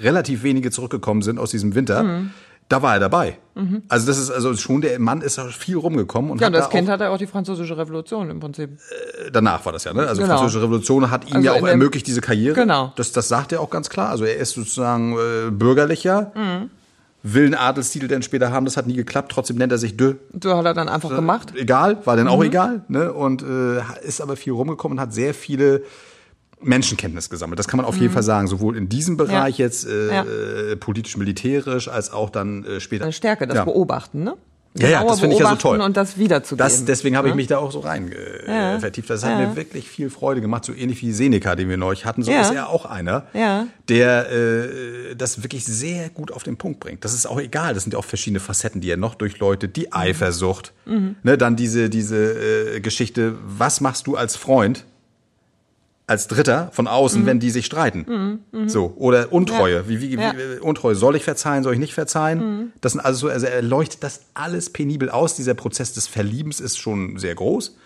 relativ 0.00 0.42
wenige 0.42 0.70
zurückgekommen 0.70 1.22
sind 1.22 1.38
aus 1.38 1.50
diesem 1.50 1.74
Winter. 1.74 2.02
Mhm. 2.02 2.30
Da 2.68 2.80
war 2.82 2.94
er 2.94 3.00
dabei. 3.00 3.38
Also 3.88 4.06
das 4.06 4.18
ist 4.18 4.30
also 4.30 4.54
schon 4.56 4.80
der 4.80 4.98
Mann 4.98 5.20
ist 5.20 5.38
auch 5.38 5.46
viel 5.48 5.76
rumgekommen 5.76 6.30
und 6.32 6.40
Ja, 6.40 6.48
hat 6.48 6.54
das 6.54 6.64
da 6.64 6.70
Kind 6.70 6.88
auch, 6.88 6.92
hat 6.94 7.00
er 7.02 7.12
auch 7.12 7.18
die 7.18 7.26
französische 7.26 7.76
Revolution 7.76 8.28
im 8.30 8.40
Prinzip. 8.40 8.70
danach 9.32 9.64
war 9.64 9.72
das 9.72 9.84
ja, 9.84 9.92
ne? 9.92 10.06
Also 10.08 10.22
Genau. 10.22 10.34
französische 10.38 10.62
Revolution 10.64 11.10
hat 11.10 11.28
ihm 11.28 11.36
Also 11.36 11.46
ja 11.46 11.52
auch 11.52 11.66
ermöglicht 11.66 12.06
diese 12.06 12.20
Karriere. 12.20 12.54
Genau. 12.54 12.92
Das, 12.96 13.12
das 13.12 13.28
sagt 13.28 13.52
er 13.52 13.60
auch 13.60 13.70
ganz 13.70 13.90
klar. 13.90 14.08
Also 14.08 14.24
er 14.24 14.36
ist 14.38 14.52
sozusagen 14.54 15.12
äh, 15.16 15.50
bürgerlicher, 15.50 16.32
Mhm. 16.34 16.70
will 17.22 17.44
einen 17.44 17.54
Adelstitel 17.54 18.08
dann 18.08 18.22
später 18.22 18.50
haben. 18.50 18.64
Das 18.64 18.76
hat 18.76 18.86
nie 18.86 18.94
geklappt. 18.96 19.30
Trotzdem 19.30 19.56
nennt 19.56 19.70
er 19.72 19.78
sich 19.78 19.96
De. 19.96 20.16
So 20.42 20.56
hat 20.56 20.64
er 20.64 20.74
dann 20.74 20.88
einfach 20.88 21.10
gemacht. 21.10 21.52
Egal, 21.56 21.98
war 22.06 22.16
dann 22.16 22.28
auch 22.28 22.38
Mhm. 22.38 22.44
egal. 22.46 22.82
Ne? 22.88 23.12
Und 23.12 23.42
äh, 23.42 23.80
ist 24.06 24.20
aber 24.20 24.36
viel 24.36 24.52
rumgekommen 24.54 24.98
und 24.98 25.02
hat 25.02 25.12
sehr 25.14 25.32
viele 25.34 25.82
Menschenkenntnis 26.64 27.30
gesammelt. 27.30 27.58
Das 27.58 27.68
kann 27.68 27.76
man 27.78 27.86
auf 27.86 27.96
jeden 27.96 28.12
Fall 28.12 28.22
sagen. 28.22 28.46
Sowohl 28.48 28.76
in 28.76 28.88
diesem 28.88 29.16
Bereich 29.16 29.58
Mhm. 29.58 29.62
Ja. 29.62 29.66
jetzt 29.66 29.86
äh, 29.86 30.08
Ja. 30.08 30.22
äh, 30.24 30.76
politisch-militärisch 30.76 31.88
als 31.88 32.12
auch 32.12 32.30
dann 32.30 32.64
äh, 32.64 32.80
später. 32.80 33.04
Eine 33.04 33.12
Stärke, 33.12 33.46
das 33.46 33.56
Ja. 33.56 33.64
Beobachten, 33.64 34.24
ne? 34.24 34.34
Ja, 34.76 34.88
ja, 34.88 35.04
das 35.04 35.20
finde 35.20 35.36
ich 35.36 35.40
ja 35.40 35.50
so 35.50 35.54
toll. 35.54 35.80
Und 35.80 35.96
das 35.96 36.18
wiederzugeben. 36.18 36.58
Das, 36.58 36.84
deswegen 36.84 37.16
habe 37.16 37.28
ich 37.28 37.34
ne? 37.34 37.36
mich 37.36 37.46
da 37.46 37.58
auch 37.58 37.70
so 37.70 37.78
rein 37.78 38.10
äh, 38.10 38.80
vertieft. 38.80 39.08
Das 39.08 39.22
hat 39.24 39.38
mir 39.38 39.54
wirklich 39.54 39.88
viel 39.88 40.10
Freude 40.10 40.40
gemacht, 40.40 40.64
so 40.64 40.72
ähnlich 40.72 41.00
wie 41.00 41.12
Seneca, 41.12 41.54
den 41.54 41.68
wir 41.68 41.76
neulich 41.76 42.04
hatten. 42.04 42.24
So 42.24 42.32
ist 42.32 42.50
er 42.50 42.70
auch 42.70 42.84
einer, 42.84 43.22
der 43.88 44.32
äh, 44.32 45.14
das 45.16 45.44
wirklich 45.44 45.64
sehr 45.64 46.08
gut 46.08 46.32
auf 46.32 46.42
den 46.42 46.56
Punkt 46.56 46.80
bringt. 46.80 47.04
Das 47.04 47.14
ist 47.14 47.24
auch 47.26 47.38
egal. 47.38 47.74
Das 47.74 47.84
sind 47.84 47.92
ja 47.92 48.00
auch 48.00 48.04
verschiedene 48.04 48.40
Facetten, 48.40 48.80
die 48.80 48.90
er 48.90 48.96
noch 48.96 49.14
durchleuchtet. 49.14 49.76
Die 49.76 49.92
Eifersucht, 49.92 50.72
ne, 50.86 51.38
dann 51.38 51.54
diese 51.54 51.88
diese 51.88 52.74
äh, 52.74 52.80
Geschichte. 52.80 53.34
Was 53.46 53.80
machst 53.80 54.08
du 54.08 54.16
als 54.16 54.34
Freund? 54.34 54.86
Als 56.06 56.28
Dritter 56.28 56.68
von 56.72 56.86
außen, 56.86 57.24
wenn 57.24 57.40
die 57.40 57.50
sich 57.50 57.64
streiten. 57.64 58.40
So. 58.66 58.92
Oder 58.96 59.32
Untreue. 59.32 59.88
Wie, 59.88 60.00
wie, 60.02 60.14
Ja. 60.14 60.34
wie, 60.36 60.60
Untreue. 60.60 60.94
Soll 60.94 61.16
ich 61.16 61.24
verzeihen, 61.24 61.62
soll 61.64 61.72
ich 61.72 61.78
nicht 61.78 61.94
verzeihen? 61.94 62.72
Das 62.82 62.92
sind 62.92 63.00
also 63.00 63.28
so, 63.28 63.32
also 63.32 63.46
er 63.46 63.62
leuchtet 63.62 64.02
das 64.04 64.20
alles 64.34 64.68
penibel 64.70 65.08
aus. 65.08 65.34
Dieser 65.34 65.54
Prozess 65.54 65.94
des 65.94 66.06
Verliebens 66.06 66.60
ist 66.60 66.76
schon 66.78 67.18
sehr 67.18 67.34
groß. 67.34 67.76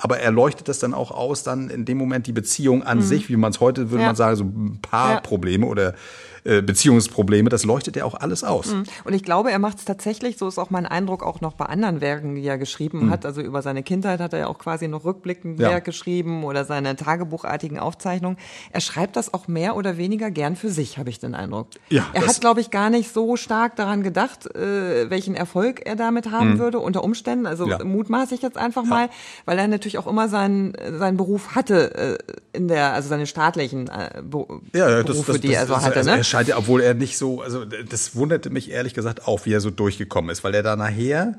Aber 0.00 0.18
er 0.18 0.30
leuchtet 0.32 0.68
das 0.68 0.78
dann 0.80 0.94
auch 0.94 1.10
aus, 1.10 1.42
dann 1.42 1.70
in 1.70 1.84
dem 1.84 1.98
Moment 1.98 2.26
die 2.28 2.32
Beziehung 2.32 2.84
an 2.84 3.02
sich, 3.02 3.28
wie 3.28 3.36
man 3.36 3.50
es 3.50 3.58
heute, 3.60 3.90
würde 3.90 4.02
Ja. 4.02 4.08
man 4.08 4.16
sagen, 4.16 4.36
so 4.36 4.44
ein 4.44 4.78
paar 4.80 5.14
Ja. 5.14 5.20
Probleme 5.20 5.66
oder 5.66 5.94
äh, 6.44 6.62
Beziehungsprobleme, 6.62 7.48
das 7.50 7.64
leuchtet 7.64 7.96
er 7.96 8.06
auch 8.06 8.14
alles 8.14 8.44
aus. 8.44 8.68
Und 9.04 9.12
ich 9.14 9.22
glaube, 9.22 9.50
er 9.50 9.58
macht 9.58 9.78
es 9.78 9.84
tatsächlich, 9.84 10.38
so 10.38 10.48
ist 10.48 10.58
auch 10.58 10.70
mein 10.70 10.86
Eindruck, 10.86 11.22
auch 11.22 11.40
noch 11.40 11.54
bei 11.54 11.66
anderen 11.66 12.00
Werken, 12.00 12.34
die 12.34 12.46
er 12.46 12.58
geschrieben 12.58 13.10
hat. 13.10 13.26
Also 13.26 13.40
über 13.40 13.62
seine 13.62 13.82
Kindheit 13.82 14.20
hat 14.20 14.32
er 14.32 14.38
ja 14.40 14.46
auch 14.48 14.58
quasi 14.58 14.88
noch 14.88 15.04
rückblickend 15.04 15.58
Mhm. 15.58 15.62
Ja. 15.64 15.70
Werk 15.70 15.84
geschrieben 15.84 16.44
oder 16.44 16.64
seine 16.64 16.94
tagebuchartigen 16.96 17.78
Aufzeichnungen. 17.78 18.38
Er 18.72 18.80
schreibt 18.80 19.16
das 19.16 19.32
auch 19.34 19.48
mehr 19.48 19.76
oder 19.76 19.96
weniger 19.96 20.30
gern 20.30 20.56
für 20.56 20.68
sich, 20.68 20.98
habe 20.98 21.10
ich 21.10 21.18
den 21.18 21.34
Eindruck. 21.34 21.68
Ja, 21.90 22.06
er 22.12 22.26
hat, 22.26 22.40
glaube 22.40 22.60
ich, 22.60 22.70
gar 22.70 22.90
nicht 22.90 23.12
so 23.12 23.36
stark 23.36 23.76
daran 23.76 24.02
gedacht, 24.02 24.46
äh, 24.54 25.10
welchen 25.10 25.34
Erfolg 25.34 25.82
er 25.86 25.96
damit 25.96 26.30
haben 26.30 26.58
würde, 26.58 26.78
unter 26.80 27.02
Umständen. 27.04 27.46
Also 27.46 27.64
Mhm. 27.64 27.70
Ja. 27.70 27.84
mutmaße 27.84 28.34
ich 28.34 28.42
jetzt 28.42 28.56
einfach 28.56 28.84
mal, 28.84 29.08
weil 29.44 29.58
er 29.58 29.68
natürlich 29.68 29.98
auch 29.98 30.06
immer 30.06 30.28
seinen, 30.28 30.74
seinen 30.98 31.16
Beruf 31.16 31.54
hatte, 31.54 31.94
äh, 32.18 32.18
in 32.52 32.68
der, 32.68 32.92
also 32.92 33.08
seine 33.08 33.26
staatlichen 33.26 33.88
äh, 33.88 34.22
Be 34.22 34.44
Ja, 34.72 34.88
ja, 34.90 35.02
das, 35.02 35.06
Berufe, 35.12 35.32
das, 35.32 35.40
die 35.40 35.52
er 35.52 35.66
so 35.66 35.76
hatte. 35.80 35.96
also 35.96 36.10
ne? 36.10 36.24
Scheint 36.28 36.48
ja, 36.48 36.56
obwohl 36.56 36.80
er 36.80 36.94
nicht 36.94 37.18
so, 37.18 37.42
also 37.42 37.64
das 37.64 38.14
wunderte 38.14 38.50
mich 38.50 38.70
ehrlich 38.70 38.94
gesagt 38.94 39.26
auch, 39.26 39.46
wie 39.46 39.52
er 39.52 39.60
so 39.60 39.70
durchgekommen 39.70 40.30
ist, 40.30 40.44
weil 40.44 40.54
er 40.54 40.62
da 40.62 40.76
nachher 40.76 41.38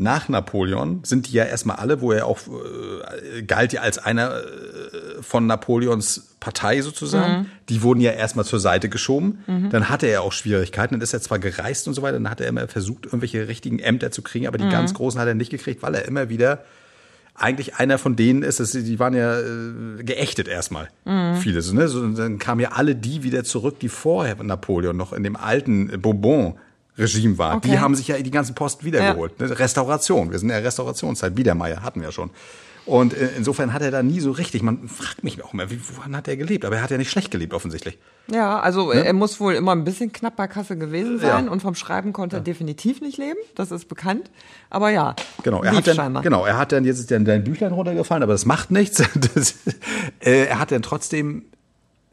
nach 0.00 0.28
Napoleon 0.28 1.00
sind 1.02 1.26
die 1.26 1.32
ja 1.32 1.44
erstmal 1.44 1.76
alle, 1.76 2.00
wo 2.00 2.12
er 2.12 2.26
auch 2.26 2.38
äh, 2.46 3.42
galt 3.42 3.72
ja 3.72 3.80
als 3.80 3.98
einer 3.98 4.30
äh, 4.36 5.22
von 5.22 5.46
Napoleons 5.48 6.36
Partei 6.38 6.82
sozusagen. 6.82 7.32
Mhm. 7.40 7.46
Die 7.68 7.82
wurden 7.82 8.00
ja 8.00 8.12
erstmal 8.12 8.44
zur 8.44 8.60
Seite 8.60 8.88
geschoben. 8.88 9.40
Dann 9.70 9.88
hatte 9.88 10.06
er 10.06 10.22
auch 10.22 10.30
Schwierigkeiten. 10.30 10.94
Dann 10.94 11.00
ist 11.00 11.12
er 11.14 11.20
zwar 11.20 11.40
gereist 11.40 11.88
und 11.88 11.94
so 11.94 12.02
weiter, 12.02 12.12
dann 12.12 12.30
hat 12.30 12.40
er 12.40 12.46
immer 12.46 12.68
versucht, 12.68 13.06
irgendwelche 13.06 13.48
richtigen 13.48 13.80
Ämter 13.80 14.12
zu 14.12 14.22
kriegen, 14.22 14.46
aber 14.46 14.56
die 14.56 14.66
Mhm. 14.66 14.70
ganz 14.70 14.94
großen 14.94 15.20
hat 15.20 15.26
er 15.26 15.34
nicht 15.34 15.50
gekriegt, 15.50 15.82
weil 15.82 15.96
er 15.96 16.04
immer 16.04 16.28
wieder 16.28 16.62
eigentlich 17.38 17.76
einer 17.76 17.98
von 17.98 18.16
denen 18.16 18.42
ist, 18.42 18.60
das, 18.60 18.72
die 18.72 18.98
waren 18.98 19.14
ja 19.14 19.38
äh, 19.40 20.02
geächtet 20.02 20.48
erstmal. 20.48 20.88
Viele. 21.40 21.62
So, 21.62 21.74
ne? 21.74 21.88
so, 21.88 22.06
dann 22.08 22.38
kamen 22.38 22.60
ja 22.60 22.72
alle 22.72 22.94
die 22.94 23.22
wieder 23.22 23.44
zurück, 23.44 23.78
die 23.80 23.88
vorher 23.88 24.42
Napoleon 24.42 24.96
noch 24.96 25.12
in 25.12 25.22
dem 25.22 25.36
alten 25.36 25.90
äh, 25.90 25.96
Bourbon-Regime 25.96 27.38
waren. 27.38 27.60
Die 27.60 27.70
Okay. 27.70 27.78
haben 27.78 27.94
sich 27.94 28.08
ja 28.08 28.18
die 28.18 28.30
ganzen 28.30 28.54
Posten 28.54 28.84
wiedergeholt. 28.84 29.38
Ne? 29.40 29.58
Restauration. 29.58 30.30
Wir 30.30 30.38
sind 30.38 30.48
in 30.48 30.54
der 30.54 30.64
Restaurationszeit. 30.64 31.34
Biedermeier 31.34 31.82
hatten 31.82 32.00
wir 32.00 32.12
schon. 32.12 32.30
Und 32.88 33.12
insofern 33.12 33.74
hat 33.74 33.82
er 33.82 33.90
da 33.90 34.02
nie 34.02 34.18
so 34.20 34.30
richtig, 34.30 34.62
man 34.62 34.88
fragt 34.88 35.22
mich 35.22 35.44
auch 35.44 35.52
immer, 35.52 35.70
wie, 35.70 35.78
woran 35.94 36.16
hat 36.16 36.26
er 36.26 36.38
gelebt? 36.38 36.64
Aber 36.64 36.76
er 36.76 36.82
hat 36.82 36.90
ja 36.90 36.96
nicht 36.96 37.10
schlecht 37.10 37.30
gelebt, 37.30 37.52
offensichtlich. 37.52 37.98
Ja, 38.32 38.60
also 38.60 38.90
er 38.92 39.12
muss 39.12 39.40
wohl 39.40 39.54
immer 39.54 39.72
ein 39.72 39.84
bisschen 39.84 40.10
knapp 40.10 40.36
bei 40.36 40.46
Kasse 40.48 40.76
gewesen 40.78 41.18
sein 41.18 41.44
Ja. 41.46 41.52
und 41.52 41.60
vom 41.60 41.74
Schreiben 41.74 42.12
konnte 42.14 42.36
er 42.36 42.40
definitiv 42.40 43.00
nicht 43.02 43.18
leben, 43.18 43.38
das 43.54 43.70
ist 43.72 43.88
bekannt. 43.88 44.30
Aber 44.70 44.88
ja, 44.90 45.14
Genau, 45.42 45.62
er 45.62 45.76
hat 45.76 45.86
dann, 45.86 45.96
scheinbar. 45.96 46.22
genau, 46.22 46.46
er 46.46 46.56
hat 46.56 46.72
dann 46.72 46.84
jetzt 46.86 46.98
ist 46.98 47.10
dann 47.10 47.24
dein 47.26 47.44
Büchlein 47.44 47.72
runtergefallen, 47.72 48.22
aber 48.22 48.32
das 48.32 48.46
macht 48.46 48.70
nichts. 48.70 49.02
Das, 49.34 49.54
äh, 50.20 50.46
er 50.46 50.58
hat 50.58 50.70
dann 50.72 50.80
trotzdem 50.82 51.44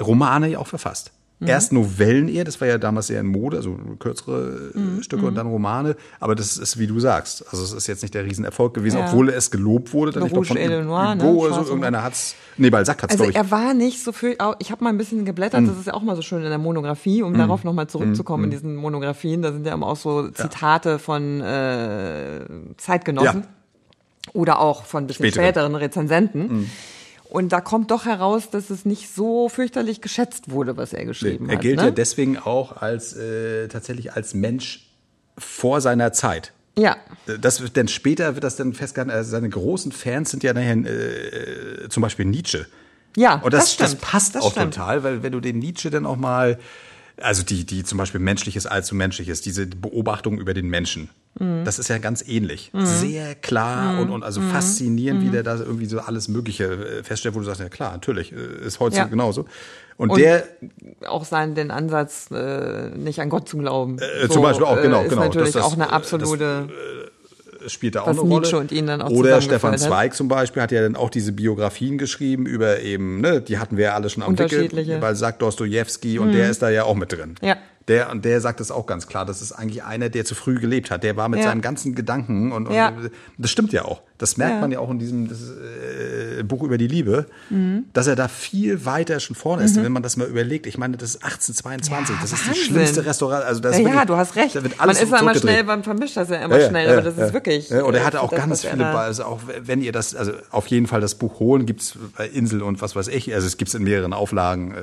Romane 0.02 0.50
ja 0.50 0.60
auch 0.60 0.68
verfasst. 0.68 1.12
Erst 1.46 1.74
Novellen 1.74 2.30
eher, 2.30 2.46
das 2.46 2.62
war 2.62 2.68
ja 2.68 2.78
damals 2.78 3.10
eher 3.10 3.20
in 3.20 3.28
Mode, 3.28 3.58
also 3.58 3.78
kürzere 4.00 4.72
äh, 4.74 4.78
Mhm. 4.80 5.04
Stücke 5.04 5.26
und 5.26 5.36
dann 5.36 5.48
Romane. 5.48 5.98
Aber 6.22 6.34
das 6.34 6.58
ist, 6.58 6.80
wie 6.80 6.88
du 6.88 7.00
sagst, 7.02 7.44
also 7.52 7.62
es 7.64 7.74
ist 7.74 7.88
jetzt 7.88 8.04
nicht 8.04 8.14
der 8.14 8.24
Riesenerfolg 8.24 8.74
gewesen, 8.74 9.00
Ja. 9.00 9.08
obwohl 9.08 9.28
es 9.30 9.52
gelobt 9.52 9.92
wurde. 9.94 10.14
Dann, 10.14 10.24
ich 10.26 10.32
glaub, 10.32 10.50
Rouge 10.50 10.58
et 10.60 10.70
le 10.70 10.86
Noir, 10.86 11.14
ne? 11.16 11.24
Oder 11.26 11.56
so, 11.56 11.66
irgendeiner 11.66 12.04
hat's, 12.04 12.36
nee, 12.58 12.70
Balzac 12.70 13.04
hat's, 13.04 13.12
Also 13.12 13.26
glaube 13.26 13.32
ich. 13.32 13.36
er 13.38 13.52
war 13.52 13.74
nicht 13.74 14.02
so 14.02 14.14
viel, 14.14 14.38
ich 14.60 14.72
habe 14.72 14.84
mal 14.84 14.92
ein 14.92 14.98
bisschen 14.98 15.26
geblättert, 15.26 15.62
Mhm. 15.62 15.68
das 15.68 15.78
ist 15.80 15.88
ja 15.88 15.94
auch 15.94 16.04
mal 16.04 16.16
so 16.16 16.22
schön 16.22 16.42
in 16.42 16.50
der 16.50 16.58
Monographie, 16.58 17.22
um 17.22 17.34
darauf 17.38 17.66
nochmal 17.66 17.88
zurückzukommen 17.88 18.46
in 18.46 18.52
diesen 18.52 18.76
Monographien, 18.78 19.42
da 19.42 19.52
sind 19.52 19.68
ja 19.68 19.74
immer 19.74 19.88
auch 19.88 19.98
so 19.98 20.30
Zitate 20.30 21.00
von 21.00 21.42
äh, 21.42 22.40
Zeitgenossen 22.78 23.42
Ja. 23.42 23.48
oder 24.34 24.60
auch 24.60 24.86
von 24.86 25.06
bisschen 25.06 25.26
Späteren. 25.26 25.44
Mhm. 25.44 25.48
späteren 25.48 25.76
Rezensenten. 25.76 26.72
Und 27.36 27.50
da 27.52 27.60
kommt 27.62 27.92
doch 27.92 28.06
heraus, 28.06 28.50
dass 28.50 28.70
es 28.70 28.86
nicht 28.86 29.14
so 29.14 29.50
fürchterlich 29.50 30.02
geschätzt 30.02 30.50
wurde, 30.50 30.78
was 30.78 30.94
er 30.94 31.00
Nee, 31.02 31.06
geschrieben 31.06 31.50
er 31.50 31.56
hat. 31.56 31.62
gilt 31.62 31.78
ne? 31.78 31.84
ja 31.86 31.92
deswegen 31.92 32.38
auch 32.38 32.78
als 32.82 33.14
äh, 33.16 33.68
tatsächlich 33.68 34.14
als 34.14 34.34
Mensch 34.34 34.88
vor 35.38 35.82
seiner 35.82 36.14
Zeit. 36.14 36.54
ja, 36.78 36.96
Das 37.42 37.62
wird 37.62 37.76
dann 37.78 37.88
später 37.90 38.36
wird 38.36 38.44
das 38.44 38.56
dann 38.56 38.74
festgehalten. 38.74 39.12
Also 39.12 39.32
seine 39.32 39.50
großen 39.50 39.92
Fans 39.92 40.32
sind 40.32 40.44
ja 40.44 40.54
nachher 40.54 40.78
äh, 40.78 41.90
zum 41.90 42.02
Beispiel 42.02 42.26
Nietzsche. 42.26 42.68
ja, 43.18 43.36
Und 43.44 43.54
das, 43.54 43.76
das, 43.78 43.90
stimmt. 43.92 44.02
passt 44.02 44.36
das 44.36 44.44
auch 44.44 44.52
stimmt. 44.52 44.76
total, 44.76 45.04
weil 45.04 45.22
wenn 45.24 45.32
du 45.34 45.40
den 45.42 45.60
Nietzsche 45.60 45.90
dann 45.90 46.06
auch 46.06 46.16
mal, 46.18 46.58
also 47.22 47.44
die, 47.44 47.66
die 47.66 47.84
zum 47.84 47.98
Beispiel 47.98 48.20
menschliches 48.20 48.66
allzu 48.66 48.96
menschliches, 48.96 49.42
diese 49.42 49.66
Beobachtung 49.68 50.38
über 50.40 50.54
den 50.54 50.68
Menschen, 50.70 51.10
Mhm. 51.38 51.66
das 51.66 51.80
ist 51.80 51.90
ja 51.90 51.98
ganz 51.98 52.26
ähnlich. 52.26 52.72
Sehr 52.74 53.36
klar 53.36 54.00
und, 54.00 54.10
und 54.10 54.24
also 54.24 54.40
Mhm. 54.40 54.52
faszinierend, 54.52 55.22
wie 55.22 55.30
der 55.30 55.44
da 55.44 55.58
irgendwie 55.58 55.86
so 55.86 56.00
alles 56.00 56.30
Mögliche 56.30 56.64
äh, 56.66 57.04
feststellt, 57.04 57.36
wo 57.36 57.40
du 57.40 57.46
sagst, 57.46 57.60
ja 57.60 57.68
klar, 57.68 57.92
natürlich, 57.92 58.32
äh, 58.32 58.66
ist 58.66 58.80
heute 58.80 58.96
Ja. 58.98 59.06
genauso. 59.06 59.46
Und, 59.98 60.12
Und 60.12 60.20
der, 60.20 60.44
Auch 61.08 61.24
sein, 61.26 61.56
den 61.56 61.72
Ansatz, 61.72 62.30
äh, 62.32 62.90
nicht 62.90 63.20
an 63.20 63.30
Gott 63.30 63.48
zu 63.50 63.58
glauben. 63.58 63.98
Äh, 64.00 64.28
zum 64.30 64.42
Beispiel 64.42 64.66
auch, 64.66 64.82
genau, 64.82 65.04
Ist 65.04 65.10
genau. 65.10 65.24
natürlich 65.24 65.52
Das- 65.54 65.64
das- 65.64 65.64
auch 65.64 65.74
eine 65.74 65.84
das- 65.86 65.94
absolute. 65.94 66.70
Spielt 67.68 67.96
da 67.96 68.02
auch 68.02 68.08
Was 68.08 68.20
eine 68.20 68.28
Rolle. 68.28 68.42
Nietzsche 68.42 68.58
und 68.58 68.72
ihn 68.72 68.88
dann 68.88 69.02
auch 69.02 69.10
Oder 69.10 69.42
Stefan 69.42 69.74
hat. 69.74 69.80
Zweig 69.80 70.16
zum 70.16 70.28
Beispiel 70.28 70.62
hat 70.62 70.72
ja 70.72 70.82
dann 70.82 70.96
auch 70.96 71.10
diese 71.10 71.32
Biografien 71.32 71.98
geschrieben 71.98 72.46
über 72.46 72.82
eben, 72.82 73.22
ne, 73.22 73.42
die 73.42 73.58
hatten 73.58 73.78
wir 73.78 73.86
ja 73.86 73.94
alle 73.96 74.10
schon 74.10 74.24
am 74.24 74.34
Wickel, 74.34 74.46
Unterschiedliche. 74.46 74.98
Mhm. 74.98 75.02
weil 75.02 75.16
sagt 75.16 75.42
Dostojewski 75.42 76.20
und 76.20 76.32
der 76.34 76.50
ist 76.50 76.62
da 76.62 76.70
ja 76.70 76.84
auch 76.84 76.96
mit 76.96 77.12
drin. 77.12 77.36
Ja. 77.42 77.58
Der, 77.88 78.10
und 78.10 78.26
der 78.26 78.42
sagt 78.42 78.62
es 78.62 78.72
auch 78.72 78.88
ganz 78.88 79.06
klar, 79.06 79.26
das 79.28 79.44
ist 79.44 79.52
eigentlich 79.52 79.84
einer, 79.84 80.10
der 80.10 80.26
zu 80.26 80.34
früh 80.34 80.60
gelebt 80.60 80.90
hat. 80.90 81.04
Der 81.04 81.16
war 81.18 81.30
mit 81.30 81.42
Ja. 81.42 81.46
seinem 81.50 81.62
ganzen 81.62 81.94
Gedanken 81.94 82.52
und, 82.52 82.68
und 82.68 82.74
Ja. 82.74 82.92
das 83.38 83.52
stimmt 83.52 83.74
ja 83.74 83.86
auch. 83.86 84.02
Das 84.18 84.38
merkt 84.38 84.56
Ja. 84.56 84.62
man 84.62 84.72
ja 84.72 84.80
auch 84.80 84.90
in 84.90 84.98
diesem 84.98 85.28
das, 85.28 85.40
äh, 86.40 86.42
Buch 86.44 86.64
über 86.64 86.80
die 86.80 86.88
Liebe, 86.88 87.28
Mhm. 87.52 87.86
dass 87.94 88.08
er 88.08 88.16
da 88.16 88.28
viel 88.28 88.86
weiter 88.86 89.20
schon 89.20 89.36
vorne 89.36 89.64
ist. 89.64 89.76
Wenn 89.82 89.92
man 89.92 90.02
das 90.02 90.18
mal 90.18 90.26
überlegt, 90.28 90.66
ich 90.66 90.80
meine, 90.80 90.98
das 90.98 91.10
ist 91.16 91.24
1822, 91.24 92.16
Ja, 92.16 92.22
das 92.22 92.32
ist 92.32 92.44
die 92.44 92.48
Wahnsinn. 92.50 92.64
schlimmste 92.64 93.06
Restaurant. 93.06 93.44
Also 93.46 93.62
das 93.62 93.74
ist 93.74 93.78
Ja, 93.82 93.88
ja, 93.88 93.94
wirklich- 93.94 94.08
du 94.08 94.16
hast 94.18 94.36
recht. 94.36 94.56
Man 94.56 94.90
ist 94.90 95.02
ja 95.12 95.20
immer 95.20 95.36
schnell, 95.36 95.64
man 95.64 95.84
vermischt 95.84 96.18
das 96.18 96.30
ja 96.30 96.38
immer 96.38 96.56
Ja, 96.56 96.62
ja, 96.64 96.70
schnell, 96.70 96.86
ja, 96.88 96.94
aber 96.94 97.02
das 97.04 97.18
ja. 97.18 97.26
ist 97.28 97.34
wirklich. 97.34 97.70
Ja, 97.70 97.84
und 97.84 97.94
er 97.94 98.02
äh, 98.02 98.04
hatte 98.06 98.22
auch 98.22 98.32
das, 98.32 98.40
ganz 98.40 98.66
viele, 98.66 98.86
also 98.88 99.26
auch 99.26 99.42
wenn 99.62 99.82
ihr 99.84 99.92
das, 99.92 100.16
also 100.16 100.32
auf 100.50 100.66
jeden 100.68 100.88
Fall 100.88 101.02
das 101.02 101.16
Buch 101.16 101.40
holen, 101.40 101.68
gibt's 101.68 101.96
bei 102.18 102.28
Insel 102.28 102.64
und 102.64 102.82
was 102.82 102.96
weiß 102.96 103.10
ich, 103.10 103.32
also 103.34 103.46
es 103.46 103.58
gibt's 103.58 103.76
in 103.76 103.84
mehreren 103.84 104.14
Auflagen, 104.14 104.74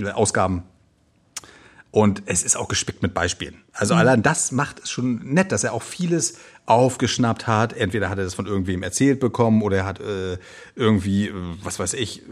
äh, 0.00 0.10
Ausgaben. 0.12 0.62
Und 1.96 2.24
es 2.26 2.42
ist 2.42 2.56
auch 2.56 2.68
gespickt 2.68 3.00
mit 3.02 3.14
Beispielen. 3.14 3.62
Also 3.72 3.94
Mhm. 3.94 4.00
allein 4.00 4.22
das 4.22 4.52
macht 4.52 4.80
es 4.80 4.90
schon 4.90 5.32
nett, 5.32 5.50
dass 5.50 5.64
er 5.64 5.72
auch 5.72 5.82
vieles 5.82 6.34
aufgeschnappt 6.66 7.46
hat. 7.46 7.72
Entweder 7.72 8.10
hat 8.10 8.18
er 8.18 8.24
das 8.24 8.34
von 8.34 8.44
irgendwem 8.44 8.82
erzählt 8.82 9.18
bekommen 9.18 9.62
oder 9.62 9.78
er 9.78 9.86
hat 9.86 10.00
äh, 10.00 10.36
irgendwie, 10.74 11.28
äh, 11.28 11.32
was 11.62 11.78
weiß 11.78 11.94
ich, 11.94 12.20
äh, 12.20 12.24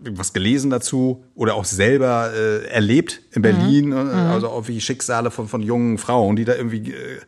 was 0.00 0.32
gelesen 0.32 0.70
dazu 0.70 1.22
oder 1.36 1.54
auch 1.54 1.64
selber 1.64 2.32
äh, 2.34 2.64
erlebt 2.66 3.20
in 3.30 3.42
Berlin, 3.42 3.92
äh, 3.92 3.94
also 3.94 4.48
auch 4.48 4.66
wie 4.66 4.80
Schicksale 4.80 5.30
von, 5.30 5.46
von 5.46 5.62
jungen 5.62 5.96
Frauen, 5.96 6.34
die 6.34 6.44
da 6.44 6.56
irgendwie 6.56 6.90
äh, 6.92 7.20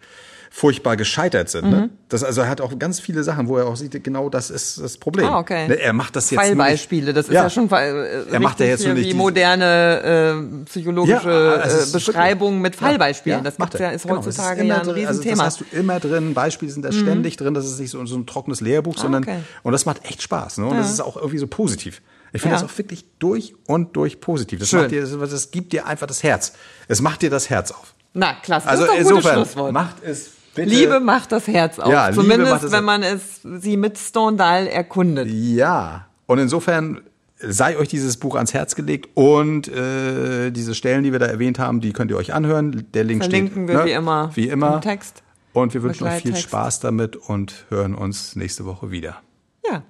furchtbar 0.53 0.97
gescheitert 0.97 1.49
sind. 1.49 1.71
Ne? 1.71 1.91
Das 2.09 2.25
also 2.25 2.41
er 2.41 2.49
hat 2.49 2.61
auch 2.61 2.77
ganz 2.77 2.99
viele 2.99 3.23
Sachen, 3.23 3.47
wo 3.47 3.57
er 3.57 3.67
auch 3.67 3.77
sieht, 3.77 4.03
genau 4.03 4.29
das 4.29 4.51
ist 4.51 4.81
das 4.81 4.99
Problem. 4.99 5.27
Ah, 5.27 5.39
okay. 5.39 5.69
Ne, 5.69 5.79
Er 5.79 5.93
macht 5.93 6.17
das 6.17 6.29
jetzt 6.31 6.41
Fallbeispiele, 6.41 7.13
das 7.15 7.29
ist 7.29 7.35
ja, 7.35 7.49
schon 7.49 7.71
äh, 7.71 8.25
Er 8.25 8.41
macht 8.41 8.59
ja 8.59 8.67
jetzt 8.67 8.83
hier 8.83 8.97
wie 8.97 9.15
moderne 9.15 10.61
äh, 10.61 10.65
psychologische 10.65 11.31
Ja, 11.31 11.63
also 11.63 11.89
äh, 11.89 11.93
Beschreibung 11.93 12.61
mit 12.61 12.75
Fallbeispielen. 12.75 13.39
Ja, 13.39 13.45
das 13.45 13.59
macht 13.59 13.79
ja, 13.79 13.91
ist 13.91 14.03
Genau, 14.03 14.17
heutzutage 14.17 14.63
immer 14.63 14.75
ja 14.75 14.81
ein 14.81 14.87
drin. 14.89 15.07
Also 15.07 15.21
Riesenthema. 15.21 15.45
das 15.45 15.61
hast 15.61 15.61
du 15.61 15.77
immer 15.77 16.01
drin. 16.01 16.35
Beispiele 16.35 16.73
sind 16.73 16.85
da 16.85 16.91
ständig 16.91 17.37
drin. 17.37 17.55
Das 17.55 17.65
ist 17.67 17.79
nicht 17.79 17.91
so, 17.91 18.05
so 18.05 18.17
ein 18.17 18.27
trockenes 18.27 18.61
Lehrbuch, 18.61 18.99
sondern 18.99 19.23
okay. 19.23 19.39
und 19.63 19.71
das 19.71 19.87
macht 19.87 20.05
echt 20.05 20.21
Spaß. 20.21 20.59
Ne? 20.59 20.67
Und 20.67 20.79
das 20.79 20.91
ist 20.91 21.01
auch 21.01 21.17
irgendwie 21.17 21.39
so 21.39 21.47
positiv. 21.47 22.03
Ich 22.33 22.43
finde 22.43 22.57
Ja. 22.57 22.63
das 22.63 22.71
auch 22.71 22.77
wirklich 22.79 23.05
durch 23.21 23.55
und 23.67 23.97
durch 23.97 24.21
positiv. 24.21 24.59
Das, 24.59 24.69
Schön. 24.69 24.81
macht 24.81 24.91
dir, 24.91 25.03
das, 25.03 25.31
das 25.31 25.51
gibt 25.53 25.73
dir 25.73 25.87
einfach 25.87 26.07
das 26.09 26.23
Herz. 26.23 26.53
Es 26.89 27.01
macht 27.01 27.23
dir 27.23 27.31
das 27.31 27.51
Herz 27.51 27.71
auf. 27.71 27.95
Na, 28.15 28.35
klasse. 28.43 28.69
Also 28.69 28.87
das 28.87 29.09
gutes 29.09 29.27
insofern 29.27 29.73
macht 29.73 30.03
es 30.03 30.31
bitte. 30.55 30.69
Liebe 30.69 31.01
macht 31.01 31.33
das 31.33 31.47
Herz 31.47 31.79
auf. 31.79 31.91
Ja, 31.91 32.13
Zumindest, 32.13 32.73
wenn 32.73 32.85
man 32.85 33.03
es 33.03 33.41
sie 33.43 33.77
mit 33.77 33.99
Stendhal 33.99 34.67
erkundet. 34.67 35.29
Ja. 35.29 36.07
Und 36.27 36.39
insofern 36.39 37.01
sei 37.41 37.77
euch 37.79 37.89
dieses 37.89 38.19
Buch 38.19 38.37
ans 38.37 38.55
Herz 38.55 38.75
gelegt 38.75 39.09
und 39.15 39.69
äh, 39.69 40.51
diese 40.51 40.75
Stellen, 40.75 41.05
die 41.05 41.13
wir 41.13 41.19
da 41.19 41.27
erwähnt 41.27 41.59
haben, 41.59 41.81
die 41.81 41.93
könnt 41.93 42.11
ihr 42.11 42.17
euch 42.17 42.35
anhören. 42.35 42.87
Der 42.95 43.05
Link 43.05 43.23
Verlinken 43.23 43.65
steht 43.65 43.69
wir 43.69 43.79
ne? 43.79 43.85
wie 43.87 43.93
immer 43.93 44.31
wie 44.35 44.49
immer 44.49 44.75
im 44.77 44.81
Text. 44.81 45.23
Und 45.53 45.75
wir 45.75 45.83
wünschen 45.83 46.07
euch 46.07 46.23
viel. 46.23 46.37
Spaß 46.37 46.81
damit 46.81 47.17
und 47.17 47.67
hören 47.71 47.95
uns 47.95 48.37
nächste 48.37 48.67
Woche 48.67 48.91
wieder. 48.91 49.21
Ja. 49.69 49.83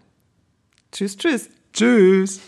Tschüss, 0.93 1.17
tschüss. 1.17 1.51
Tschüss. 1.73 2.41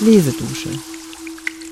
Lesedusche. 0.00 0.70